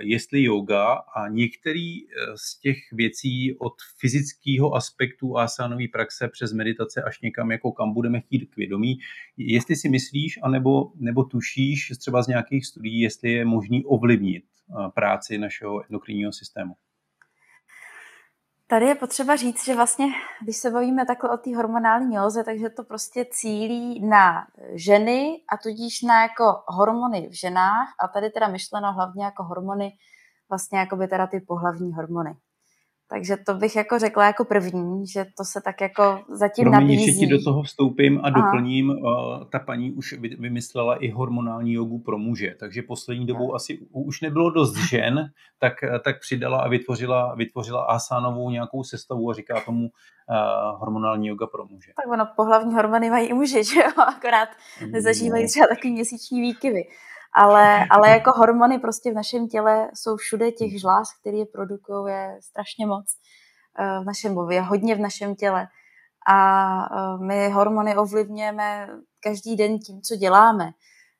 [0.00, 7.02] jestli yoga a některý e, z těch věcí od fyzického aspektu asánové praxe přes meditace
[7.02, 8.98] až někam, jako kam budeme chtít k vědomí,
[9.36, 14.90] jestli si myslíš, anebo, nebo tušíš třeba z nějakých studií, jestli je možný ovlivnit e,
[14.90, 16.74] práci našeho endokrinního systému.
[18.68, 20.06] Tady je potřeba říct, že vlastně,
[20.42, 25.56] když se bavíme takhle o té hormonální józe, takže to prostě cílí na ženy a
[25.56, 29.92] tudíž na jako hormony v ženách a tady teda myšleno hlavně jako hormony,
[30.48, 32.36] vlastně jako by teda ty pohlavní hormony.
[33.10, 37.12] Takže to bych jako řekla jako první, že to se tak jako zatím Promiň, nabízí.
[37.12, 38.90] Že ti do toho vstoupím a doplním.
[38.90, 39.48] Aha.
[39.52, 44.50] Ta paní už vymyslela i hormonální jogu pro muže, takže poslední dobou asi už nebylo
[44.50, 45.72] dost žen, tak,
[46.04, 51.66] tak přidala a vytvořila, vytvořila asánovou nějakou sestavu a říká tomu uh, hormonální yoga pro
[51.66, 51.92] muže.
[51.96, 53.90] Tak ono, pohlavní hormony mají i muži, že jo?
[54.16, 54.48] Akorát
[54.90, 55.48] nezažívají no.
[55.48, 56.82] třeba takový měsíční výkyvy
[57.36, 62.14] ale, ale jako hormony prostě v našem těle jsou všude těch žláz, které je produkují,
[62.14, 63.06] je strašně moc
[63.78, 65.68] eh, v našem je hodně v našem těle.
[66.28, 66.38] A
[66.84, 68.88] eh, my hormony ovlivňujeme
[69.20, 70.70] každý den tím, co děláme.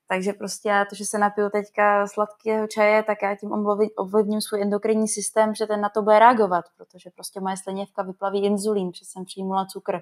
[0.09, 3.51] Takže prostě já to, že se napiju teďka sladkého čaje, tak já tím
[3.97, 8.45] ovlivním svůj endokrinní systém, že ten na to bude reagovat, protože prostě moje sliněvka vyplaví
[8.45, 9.99] inzulín, že jsem přijmula cukr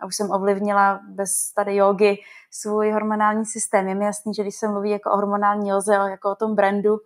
[0.00, 2.16] a už jsem ovlivnila bez tady jogy
[2.50, 3.88] svůj hormonální systém.
[3.88, 6.98] Je mi jasný, že když se mluví jako o hormonální joze, jako o tom brandu,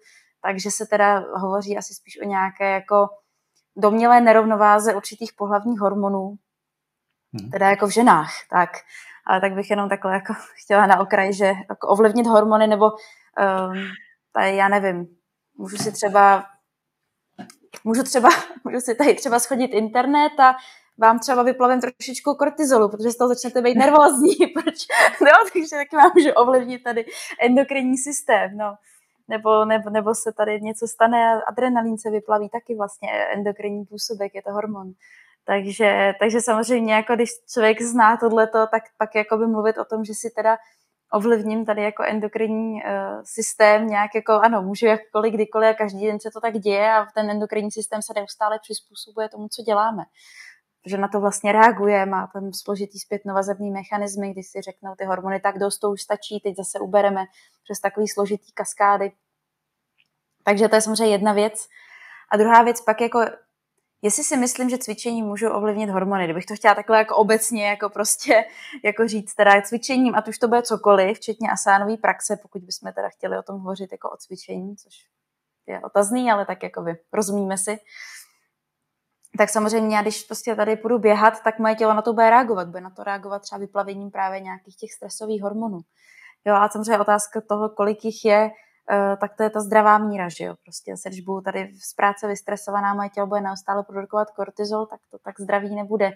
[0.42, 3.08] takže se teda hovoří asi spíš o nějaké jako
[3.76, 6.34] domělé nerovnováze určitých pohlavních hormonů,
[7.40, 7.50] hmm.
[7.50, 8.70] teda jako v ženách, tak.
[9.26, 10.34] Ale tak bych jenom takhle jako
[10.64, 13.82] chtěla na okraj, že jako ovlivnit hormony, nebo um,
[14.32, 15.06] tady já nevím,
[15.58, 16.44] můžu si třeba
[17.84, 18.28] můžu třeba,
[18.64, 20.56] můžu si tady třeba schodit internet a
[20.98, 24.74] vám třeba vyplavím trošičku kortizolu, protože z toho začnete být nervózní, proč,
[25.20, 27.04] no, takže taky vám může ovlivnit tady
[27.40, 28.74] endokrinní systém, no.
[29.28, 34.34] Nebo, nebo, nebo se tady něco stane a adrenalin se vyplaví taky vlastně endokrinní působek,
[34.34, 34.92] je to hormon.
[35.44, 40.14] Takže, takže samozřejmě, jako když člověk zná tohleto, tak pak jakoby mluvit o tom, že
[40.14, 40.56] si teda
[41.12, 42.80] ovlivním tady jako endokrinní uh,
[43.24, 47.06] systém nějak jako, ano, můžu jakkoliv, kdykoliv a každý den se to tak děje a
[47.14, 50.02] ten endokrinní systém se neustále přizpůsobuje tomu, co děláme
[50.86, 55.40] že na to vlastně reaguje, má tam složitý zpětnovazební mechanismy, kdy si řeknou ty hormony,
[55.40, 57.24] tak dost to už stačí, teď zase ubereme
[57.64, 59.12] přes takový složitý kaskády.
[60.44, 61.66] Takže to je samozřejmě jedna věc.
[62.32, 63.20] A druhá věc pak jako,
[64.02, 67.88] jestli si myslím, že cvičení můžou ovlivnit hormony, kdybych to chtěla takhle jako obecně jako
[67.90, 68.44] prostě
[68.84, 73.08] jako říct teda cvičením, a už to bude cokoliv, včetně asánové praxe, pokud bychom teda
[73.08, 74.94] chtěli o tom hovořit jako o cvičení, což
[75.66, 77.78] je otazný, ale tak jako vy rozumíme si,
[79.36, 82.68] tak samozřejmě já, když prostě tady půjdu běhat, tak moje tělo na to bude reagovat.
[82.68, 85.78] Bude na to reagovat třeba vyplavením právě nějakých těch stresových hormonů.
[86.44, 88.50] Jo, a samozřejmě otázka toho, kolik jich je,
[88.90, 90.54] eh, tak to je ta zdravá míra, že jo.
[90.64, 95.00] Prostě se, když budu tady z práce vystresovaná, moje tělo bude neustále produkovat kortizol, tak
[95.10, 96.10] to tak zdravý nebude.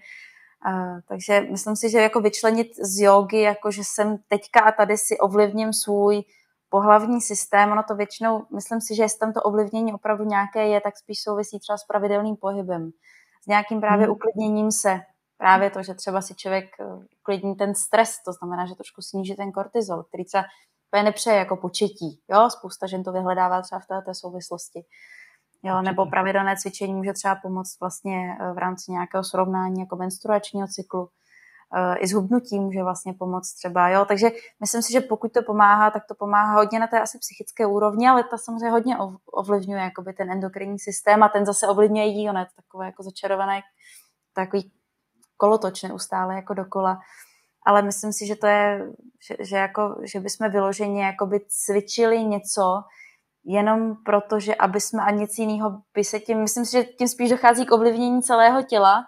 [0.66, 4.96] Uh, takže myslím si, že jako vyčlenit z jogy, jako že jsem teďka a tady
[4.96, 6.22] si ovlivním svůj
[6.70, 10.80] pohlavní systém, ono to většinou, myslím si, že jestli tam to ovlivnění opravdu nějaké je,
[10.80, 12.90] tak spíš souvisí třeba s pravidelným pohybem.
[13.44, 14.12] s nějakým právě hmm.
[14.12, 15.00] uklidněním se.
[15.38, 16.84] Právě to, že třeba si člověk eh,
[17.20, 20.44] uklidní ten stres, to znamená, že trošku sníží ten kortizol, který třeba
[20.90, 22.20] úplně nepřeje jako početí.
[22.28, 22.50] Jo?
[22.50, 24.84] Spousta žen to vyhledává třeba v této souvislosti.
[25.62, 30.68] Jo, nebo pravidelné cvičení může třeba pomoct vlastně eh, v rámci nějakého srovnání jako menstruačního
[30.68, 31.08] cyklu.
[31.76, 33.88] Eh, I zhubnutí může vlastně pomoct třeba.
[33.88, 34.04] Jo?
[34.04, 37.66] Takže myslím si, že pokud to pomáhá, tak to pomáhá hodně na té asi psychické
[37.66, 38.96] úrovni, ale ta samozřejmě hodně
[39.32, 43.02] ovlivňuje jakoby ten endokrinní systém a ten zase ovlivňuje jí, ono je to takové jako
[43.02, 43.60] začarované,
[44.34, 44.72] takový
[45.36, 46.98] kolotoč neustále jako dokola.
[47.66, 48.86] Ale myslím si, že to je,
[49.28, 52.82] že, že, jako, že bychom vyloženě jakoby cvičili něco,
[53.44, 57.08] jenom proto, že aby jsme a nic jiného by se tím, myslím si, že tím
[57.08, 59.04] spíš dochází k ovlivnění celého těla,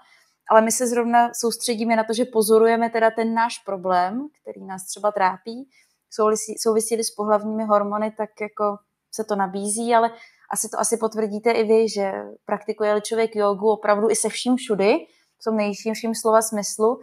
[0.53, 4.87] ale my se zrovna soustředíme na to, že pozorujeme teda ten náš problém, který nás
[4.87, 5.69] třeba trápí,
[6.11, 8.77] souvisí, souvisí s pohlavními hormony, tak jako
[9.15, 10.11] se to nabízí, ale
[10.53, 12.13] asi to asi potvrdíte i vy, že
[12.45, 14.95] praktikuje člověk jogu opravdu i se vším všudy,
[15.41, 17.01] v tom nejširším slova smyslu,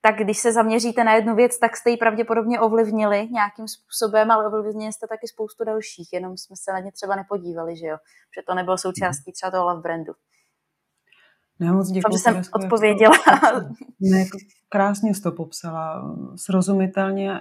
[0.00, 4.46] tak když se zaměříte na jednu věc, tak jste ji pravděpodobně ovlivnili nějakým způsobem, ale
[4.46, 7.96] ovlivnili jste taky spoustu dalších, jenom jsme se na ně třeba nepodívali, že jo,
[8.36, 10.12] že to nebylo součástí třeba toho love brandu.
[11.62, 12.12] Ne, moc děkuji.
[12.12, 13.14] že jsem odpověděla.
[14.00, 14.38] Ne, jako
[14.68, 17.40] krásně jsi to popsala, srozumitelně a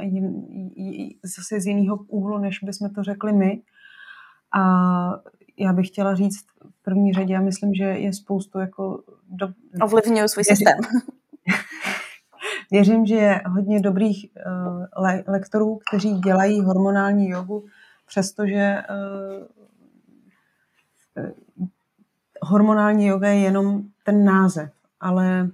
[1.23, 3.61] zase z jiného úhlu, než bychom to řekli my.
[4.53, 4.61] A
[5.59, 9.03] já bych chtěla říct v první řadě, já myslím, že je spoustu jako...
[9.29, 9.47] Do...
[9.81, 10.77] Ovlivňuju svůj systém.
[12.71, 17.65] Věřím, že je hodně dobrých uh, le- lektorů, kteří dělají hormonální jogu,
[18.07, 19.47] přestože uh,
[22.41, 25.49] hormonální yoga je jenom ten název, ale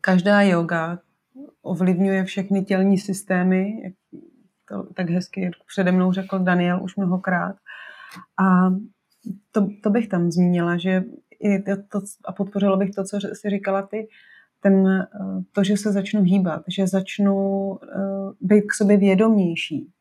[0.00, 0.98] každá yoga
[1.62, 3.94] ovlivňuje všechny tělní systémy, jak
[4.68, 7.56] to tak hezky přede mnou řekl Daniel už mnohokrát.
[8.38, 8.70] A
[9.52, 11.04] to, to bych tam zmínila, že
[11.40, 14.08] i to, a podpořila bych to, co jsi říkala ty,
[14.60, 15.08] ten,
[15.52, 17.36] to, že se začnu hýbat, že začnu
[17.68, 17.78] uh,
[18.40, 19.92] být k sobě vědomější,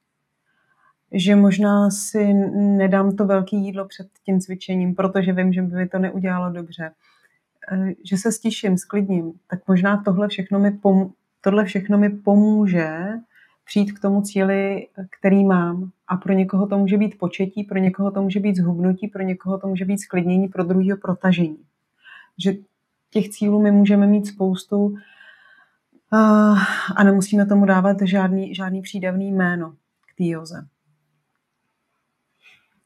[1.12, 5.88] že možná si nedám to velké jídlo před tím cvičením, protože vím, že by mi
[5.88, 6.91] to neudělalo dobře,
[7.72, 13.07] eh, že se stiším, sklidním, tak možná tohle všechno mi, pom- tohle všechno mi pomůže
[13.66, 14.88] přijít k tomu cíli,
[15.20, 15.91] který mám.
[16.07, 19.57] A pro někoho to může být početí, pro někoho to může být zhubnutí, pro někoho
[19.57, 21.57] to může být sklidnění, pro druhého protažení.
[22.38, 22.53] Že
[23.09, 24.95] těch cílů my můžeme mít spoustu
[26.14, 26.18] eh,
[26.95, 29.72] a nemusíme tomu dávat žádný, žádný přídavný jméno
[30.14, 30.68] k té joze.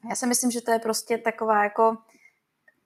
[0.09, 1.97] Já si myslím, že to je prostě taková jako,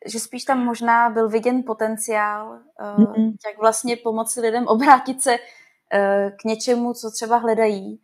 [0.05, 2.59] že spíš tam možná byl viděn potenciál,
[2.97, 3.35] mm-hmm.
[3.47, 5.37] jak vlastně pomoci lidem obrátit se
[5.93, 8.01] eh, k něčemu, co třeba hledají,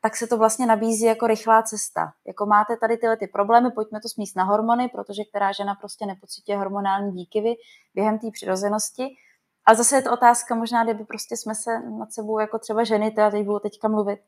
[0.00, 2.12] tak se to vlastně nabízí jako rychlá cesta.
[2.26, 6.06] Jako máte tady tyhle ty problémy, pojďme to smíst na hormony, protože která žena prostě
[6.06, 7.54] nepocituje hormonální výkyvy
[7.94, 9.16] během té přirozenosti.
[9.66, 13.10] A zase je to otázka možná, kdyby prostě jsme se nad sebou jako třeba ženy,
[13.10, 14.20] teda teď budu teďka mluvit,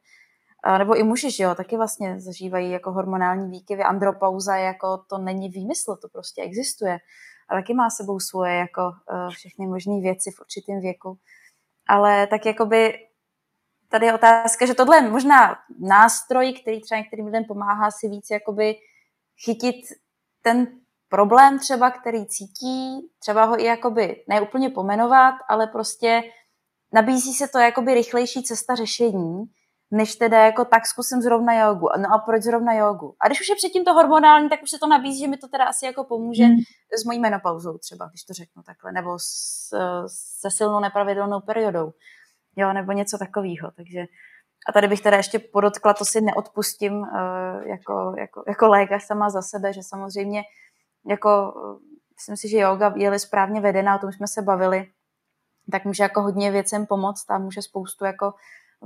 [0.79, 5.49] nebo i muži, že jo, taky vlastně zažívají jako hormonální výkyvy, andropauza, jako to není
[5.49, 6.99] výmysl, to prostě existuje.
[7.49, 11.19] A taky má sebou svoje jako uh, všechny možné věci v určitém věku.
[11.89, 12.95] Ale tak jakoby
[13.89, 18.27] tady je otázka, že tohle je možná nástroj, který třeba některým lidem pomáhá si víc
[18.31, 18.75] jakoby
[19.45, 19.77] chytit
[20.43, 20.67] ten
[21.09, 26.23] problém třeba, který cítí, třeba ho i jakoby neúplně pomenovat, ale prostě
[26.93, 29.45] nabízí se to jakoby rychlejší cesta řešení,
[29.91, 31.89] než teda jako tak zkusím zrovna jogu.
[31.97, 33.15] No a proč zrovna jogu?
[33.21, 35.49] A když už je předtím to hormonální, tak už se to nabízí, že mi to
[35.49, 36.57] teda asi jako pomůže hmm.
[37.01, 39.69] s mojí menopauzou třeba, když to řeknu takhle, nebo s,
[40.41, 41.93] se silnou nepravidelnou periodou,
[42.57, 43.71] jo, nebo něco takového.
[43.77, 44.07] Takže
[44.69, 47.09] a tady bych teda ještě podotkla, to si neodpustím uh,
[47.67, 50.43] jako, jako, jako lékař sama za sebe, že samozřejmě
[51.07, 51.55] jako,
[52.17, 54.87] myslím si, že yoga je správně vedená, o tom jsme se bavili,
[55.73, 58.33] tak může jako hodně věcem pomoct a může spoustu jako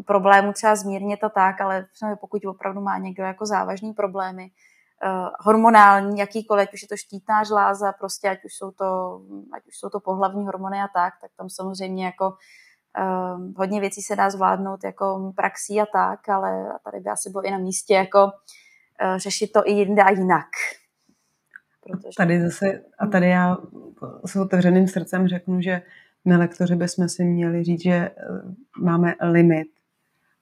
[0.06, 1.86] problémů třeba zmírnit a tak, ale
[2.20, 4.50] pokud opravdu má někdo jako závažný problémy,
[5.04, 9.20] uh, hormonální, jakýkoliv, ať už je to štítná žláza, prostě ať už jsou to,
[9.52, 14.02] ať už jsou to pohlavní hormony a tak, tak tam samozřejmě jako uh, hodně věcí
[14.02, 17.94] se dá zvládnout jako praxí a tak, ale tady by asi bylo i na místě
[17.94, 20.48] jako uh, řešit to i jinde a jinak.
[21.82, 22.16] Protože...
[22.16, 23.56] Tady zase, a tady já
[24.24, 25.82] s otevřeným srdcem řeknu, že
[26.24, 28.10] my lektoři bychom si měli říct, že
[28.78, 29.68] máme limit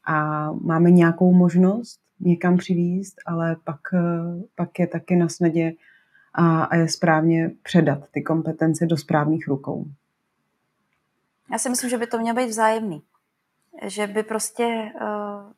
[0.09, 5.73] a máme nějakou možnost někam přivízt, ale pak, eh, pak je taky na snadě
[6.35, 9.85] a, a je správně předat ty kompetence do správných rukou.
[11.53, 13.03] Já si myslím, že by to mělo být vzájemný.
[13.83, 15.53] Že by prostě, uh,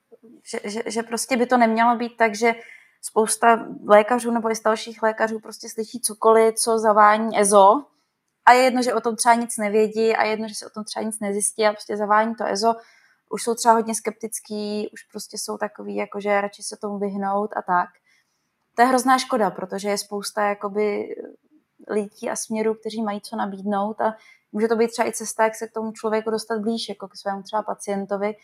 [0.45, 2.55] že, že, že prostě by to nemělo být tak, že
[3.03, 7.83] spousta lékařů nebo i z dalších lékařů prostě slyší cokoliv, co zavání EZO
[8.47, 10.71] a je jedno, že o tom třeba nic nevědí a je jedno, že se o
[10.71, 12.75] tom třeba nic nezjistí a prostě zavání to EZO,
[13.31, 17.51] už jsou třeba hodně skeptický, už prostě jsou takový, jako že radši se tomu vyhnout
[17.57, 17.89] a tak.
[18.75, 21.15] To je hrozná škoda, protože je spousta jakoby
[21.89, 24.17] lidí a směrů, kteří mají co nabídnout a
[24.53, 27.17] může to být třeba i cesta, jak se k tomu člověku dostat blíž, jako k
[27.17, 28.35] svému třeba pacientovi,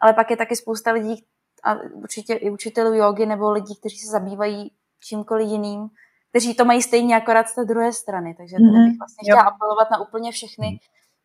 [0.00, 1.24] ale pak je taky spousta lidí,
[1.64, 5.88] a určitě i učitelů jogy nebo lidí, kteří se zabývají čímkoliv jiným,
[6.30, 8.34] kteří to mají stejně akorát z té druhé strany.
[8.34, 8.90] Takže tady mhm.
[8.90, 10.80] bych vlastně chtěla apelovat na úplně všechny,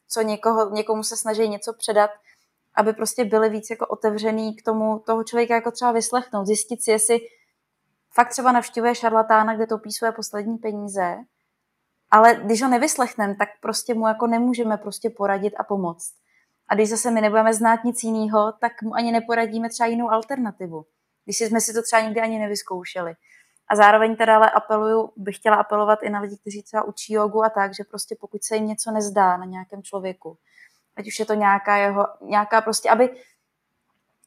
[0.10, 2.12] co někoho, někomu se snaží něco předat,
[2.78, 6.92] aby prostě byli víc jako otevřený k tomu toho člověka jako třeba vyslechnout, zjistit si,
[6.92, 7.20] jestli
[8.14, 11.18] fakt třeba navštěvuje šarlatána, kde topí své poslední peníze,
[12.12, 16.14] ale když ho nevyslechneme, tak prostě mu jako nemůžeme prostě poradit a pomoct.
[16.70, 20.86] A když zase my nebudeme znát nic jiného, tak mu ani neporadíme třeba jinou alternativu.
[21.26, 23.14] Když jsme si to třeba nikdy ani nevyzkoušeli.
[23.70, 27.44] A zároveň teda ale apeluju, bych chtěla apelovat i na lidi, kteří třeba učí jogu
[27.44, 30.38] a tak, že prostě pokud se jim něco nezdá na nějakém člověku,
[31.00, 33.10] ať už je to nějaká jeho, nějaká prostě, aby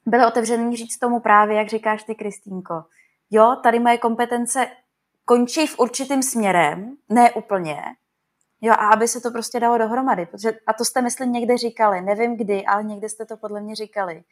[0.06, 2.84] byly otevřený říct tomu právě, jak říkáš ty, Kristýnko.
[3.30, 4.66] Jo, tady moje kompetence
[5.24, 7.82] končí v určitým směrem, ne úplně,
[8.60, 12.00] jo, a aby se to prostě dalo dohromady, protože, a to jste, myslím, někde říkali,
[12.00, 14.22] nevím kdy, ale někde jste to podle mě říkali,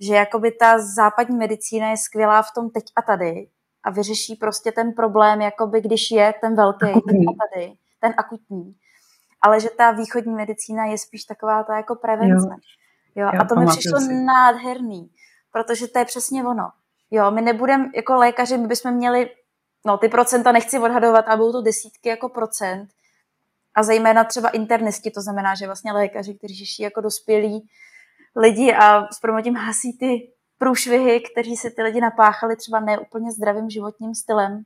[0.00, 3.48] že jakoby ta západní medicína je skvělá v tom teď a tady
[3.84, 7.24] a vyřeší prostě ten problém, jakoby když je ten velký akutní.
[7.24, 8.74] tady, ten akutní,
[9.40, 12.48] ale že ta východní medicína je spíš taková ta jako prevence.
[13.14, 14.14] Jo, jo, a to mi přišlo si.
[14.14, 15.10] nádherný,
[15.52, 16.70] protože to je přesně ono.
[17.10, 19.30] Jo, my nebudeme, jako lékaři, my bychom měli
[19.86, 22.88] no ty procenta nechci odhadovat, ale budou to desítky jako procent.
[23.74, 27.68] A zejména třeba internisti, to znamená, že vlastně lékaři, kteří žijí jako dospělí
[28.36, 33.70] lidi a s promotím hasí ty průšvihy, kteří si ty lidi napáchali třeba neúplně zdravým
[33.70, 34.62] životním stylem,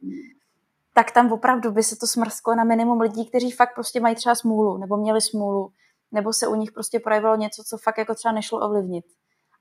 [0.95, 4.35] tak tam opravdu by se to smrsklo na minimum lidí, kteří fakt prostě mají třeba
[4.35, 5.73] smůlu, nebo měli smůlu,
[6.13, 9.05] nebo se u nich prostě projevilo něco, co fakt jako třeba nešlo ovlivnit.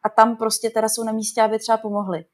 [0.04, 2.26] A tam prostě teda jsou na místě, aby třeba pomohli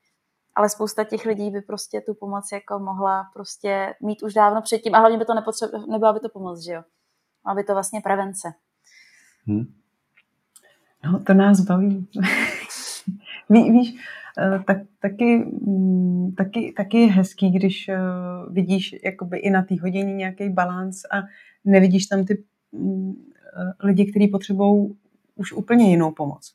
[0.58, 4.96] ale spousta těch lidí by prostě tu pomoc jako mohla prostě mít už dávno předtím
[4.96, 6.84] a hlavně by to nepotřeba, nebyla by to pomoc, že jo.
[7.46, 8.54] Aby to vlastně prevence.
[9.48, 9.74] Hmm.
[11.04, 12.08] No, to nás baví.
[13.50, 13.96] Ví, víš,
[14.66, 17.98] tak, taky, mm, taky, taky je hezký, když eh,
[18.50, 21.24] vidíš jakoby i na té hodině nějaký balans a
[21.66, 24.98] nevidíš tam ty mm, eh, lidi, kteří potřebují
[25.36, 26.54] už úplně jinou pomoc.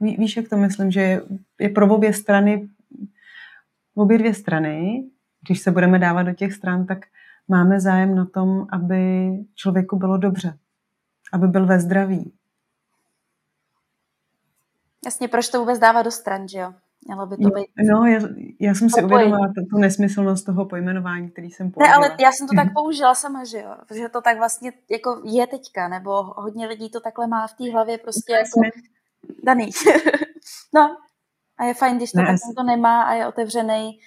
[0.00, 1.20] Ví, víš, jak to myslím, že
[1.60, 2.68] je pro obě strany
[3.94, 5.04] obě dvě strany,
[5.46, 7.06] když se budeme dávat do těch stran, tak
[7.48, 10.58] máme zájem na tom, aby člověku bylo dobře,
[11.32, 12.32] aby byl ve zdraví.
[15.04, 16.74] Jasně, proč to vůbec dávat do stran, že jo?
[17.06, 17.66] Mělo by to být...
[17.92, 18.20] No, já,
[18.60, 21.88] já jsem si uvědomila tu, tu nesmyslnost toho pojmenování, který jsem použila.
[21.88, 23.76] Ne, ale já jsem to tak použila sama, že jo?
[23.88, 27.70] Protože to tak vlastně jako je teďka, nebo hodně lidí to takhle má v té
[27.72, 28.60] hlavě prostě jako
[29.44, 29.70] daný.
[30.74, 30.96] no,
[31.58, 33.98] a je fajn, když to ne, to nemá a je otevřený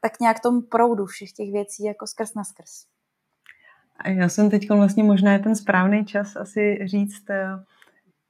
[0.00, 2.70] tak nějak tomu proudu všech těch věcí jako skrz na skrz.
[3.98, 7.48] A já jsem teď vlastně možná je ten správný čas asi říct, eh,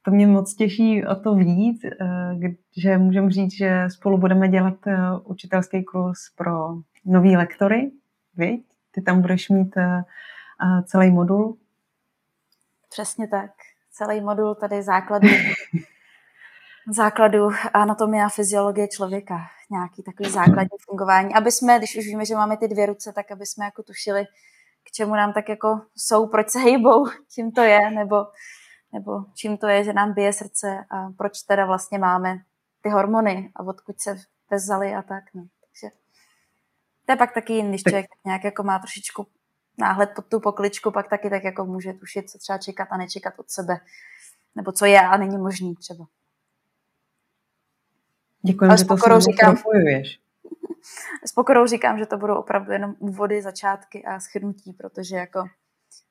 [0.07, 4.87] to mě moc těší o to víc, eh, že můžeme říct, že spolu budeme dělat
[4.87, 6.51] eh, učitelský kurz pro
[7.05, 7.91] nový lektory,
[8.35, 8.65] viď?
[8.91, 9.75] Ty tam budeš mít
[10.85, 11.57] celý modul.
[12.89, 13.51] Přesně tak.
[13.91, 15.27] Celý modul tady základu
[16.91, 19.37] základu anatomie a fyziologie člověka,
[19.71, 23.31] nějaký takový základní fungování, aby jsme, když už víme, že máme ty dvě ruce, tak
[23.31, 24.25] aby jsme jako tušili,
[24.83, 28.15] k čemu nám tak jako jsou, proč se hejbou, čím to je, nebo,
[28.93, 32.37] nebo čím to je, že nám bije srdce a proč teda vlastně máme
[32.81, 34.17] ty hormony a odkud se
[34.51, 35.23] vezali a tak.
[35.33, 35.47] No.
[35.61, 35.95] Takže
[37.05, 39.27] to je pak taky když člověk tak nějak jako má trošičku
[39.77, 43.33] náhled pod tu pokličku, pak taky tak jako může tušit, co třeba čekat a nečekat
[43.37, 43.79] od sebe.
[44.55, 46.05] Nebo co je a není možný třeba.
[48.41, 50.19] Děkuji, že to pokorou říkám, propojuješ.
[51.25, 55.43] S pokorou říkám, že to budou opravdu jenom úvody, začátky a schrnutí, protože jako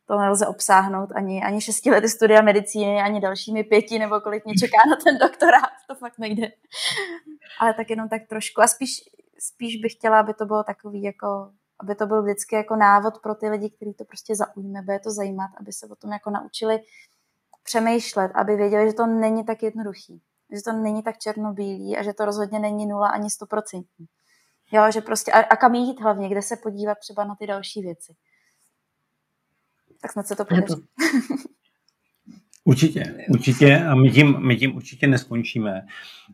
[0.07, 4.54] to nelze obsáhnout ani, ani šesti lety studia medicíny, ani dalšími pěti, nebo kolik mě
[4.54, 6.48] čeká na ten doktorát, to fakt nejde.
[7.61, 8.61] Ale tak jenom tak trošku.
[8.61, 8.90] A spíš,
[9.38, 11.50] spíš bych chtěla, aby to bylo takový jako,
[11.80, 15.11] aby to byl vždycky jako návod pro ty lidi, kteří to prostě zaujme, bude to
[15.11, 16.80] zajímat, aby se o tom jako naučili
[17.62, 22.12] přemýšlet, aby věděli, že to není tak jednoduchý že to není tak černobílý a že
[22.12, 24.07] to rozhodně není nula ani stoprocentní.
[24.72, 27.82] Jo, že prostě, a, a kam jít hlavně, kde se podívat třeba na ty další
[27.82, 28.14] věci.
[30.03, 30.74] Tak snad se to podaří.
[32.68, 35.82] Určitě, určitě a my tím, my tím určitě neskončíme.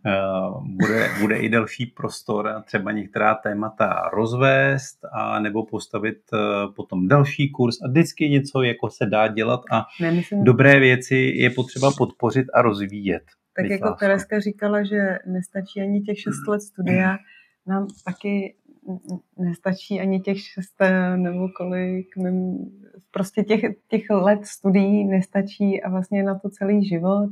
[0.06, 7.08] Uh, bude, bude i další prostor třeba některá témata rozvést a nebo postavit uh, potom
[7.08, 10.44] další kurz a vždycky něco jako se dá dělat a Nemyslím...
[10.44, 13.22] dobré věci je potřeba podpořit a rozvíjet.
[13.56, 17.16] Tak jako Tereska říkala, že nestačí ani těch šest let studia,
[17.66, 18.54] nám taky
[19.38, 20.82] nestačí ani těch šest
[21.16, 22.06] nebo kolik,
[23.10, 27.30] prostě těch, těch let studií nestačí a vlastně na to celý život,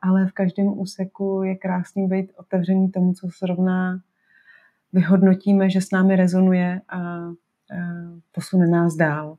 [0.00, 4.00] ale v každém úseku je krásný být otevřený tomu, co zrovna
[4.92, 7.30] vyhodnotíme, že s námi rezonuje a, a
[8.32, 9.36] posune nás dál.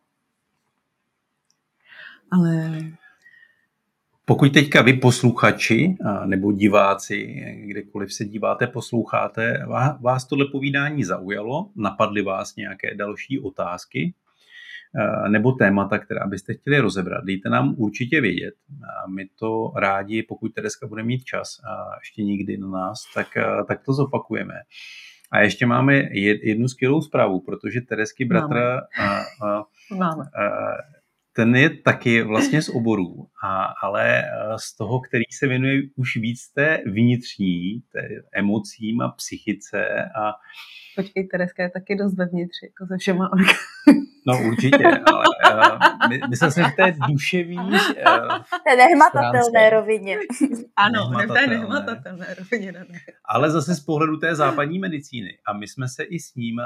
[2.32, 2.72] Ale
[4.30, 9.66] pokud teďka vy posluchači nebo diváci, kdekoliv se díváte, posloucháte,
[10.02, 14.14] vás tohle povídání zaujalo, napadly vás nějaké další otázky
[15.28, 18.54] nebo témata, která byste chtěli rozebrat, dejte nám určitě vědět.
[19.16, 23.28] My to rádi, pokud Tereska bude mít čas a ještě nikdy na nás, tak,
[23.68, 24.54] tak to zopakujeme.
[25.32, 25.96] A ještě máme
[26.44, 28.82] jednu skvělou zprávu, protože Teresky bratr máme.
[29.00, 29.64] A, a,
[29.98, 30.24] máme.
[30.24, 30.99] A,
[31.40, 34.26] ten je taky vlastně z oborů, a, ale eh,
[34.60, 40.32] z toho, který se věnuje už víc té vnitřní, té emocím a psychice a
[40.96, 43.30] Počkej, Tereska je taky dost vevnitř, jako se všema.
[44.28, 45.24] No určitě, ale
[45.54, 47.58] uh, my, myslím si, že to je duševní...
[47.58, 47.78] Uh,
[48.68, 50.18] té nehmatatelné rovině.
[50.76, 52.72] Ano, v té nehmatatelné rovině.
[52.72, 52.86] Ne.
[53.26, 55.38] Ale zase z pohledu té západní medicíny.
[55.45, 56.66] A my jsme se i s ním uh,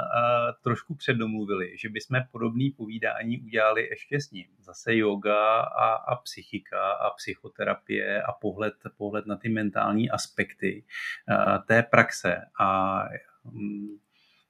[0.62, 4.46] trošku předdomluvili, že bychom podobné povídání udělali ještě s ním.
[4.60, 10.84] Zase yoga a, a psychika a psychoterapie a pohled, pohled na ty mentální aspekty
[11.28, 12.36] uh, té praxe.
[12.60, 12.98] A
[13.44, 13.98] um,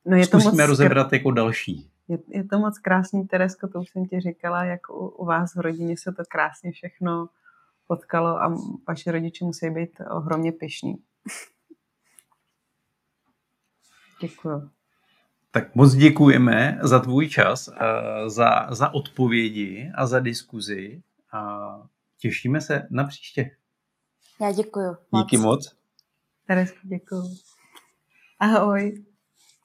[0.06, 1.90] No je Zkusíme to moc rozebrat jako další.
[2.08, 5.54] Je, je to moc krásný, Teresko, to už jsem ti říkala, jak u, u vás
[5.54, 7.28] v rodině se to krásně všechno
[7.86, 8.56] potkalo a
[8.88, 10.94] vaši rodiče musí být ohromně pišní.
[14.20, 14.70] Děkuji.
[15.50, 21.02] Tak moc děkujeme za tvůj čas, eh, za, za odpovědi a za diskuzi
[21.32, 21.58] a
[22.18, 23.50] těšíme se na příště.
[24.40, 24.96] Já děkuji.
[25.16, 25.76] Díky moc.
[26.46, 27.22] Teresko, děkuji.
[28.38, 29.04] Ahoj.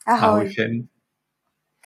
[0.07, 0.29] Ahoj.
[0.29, 0.87] Ahoj všem.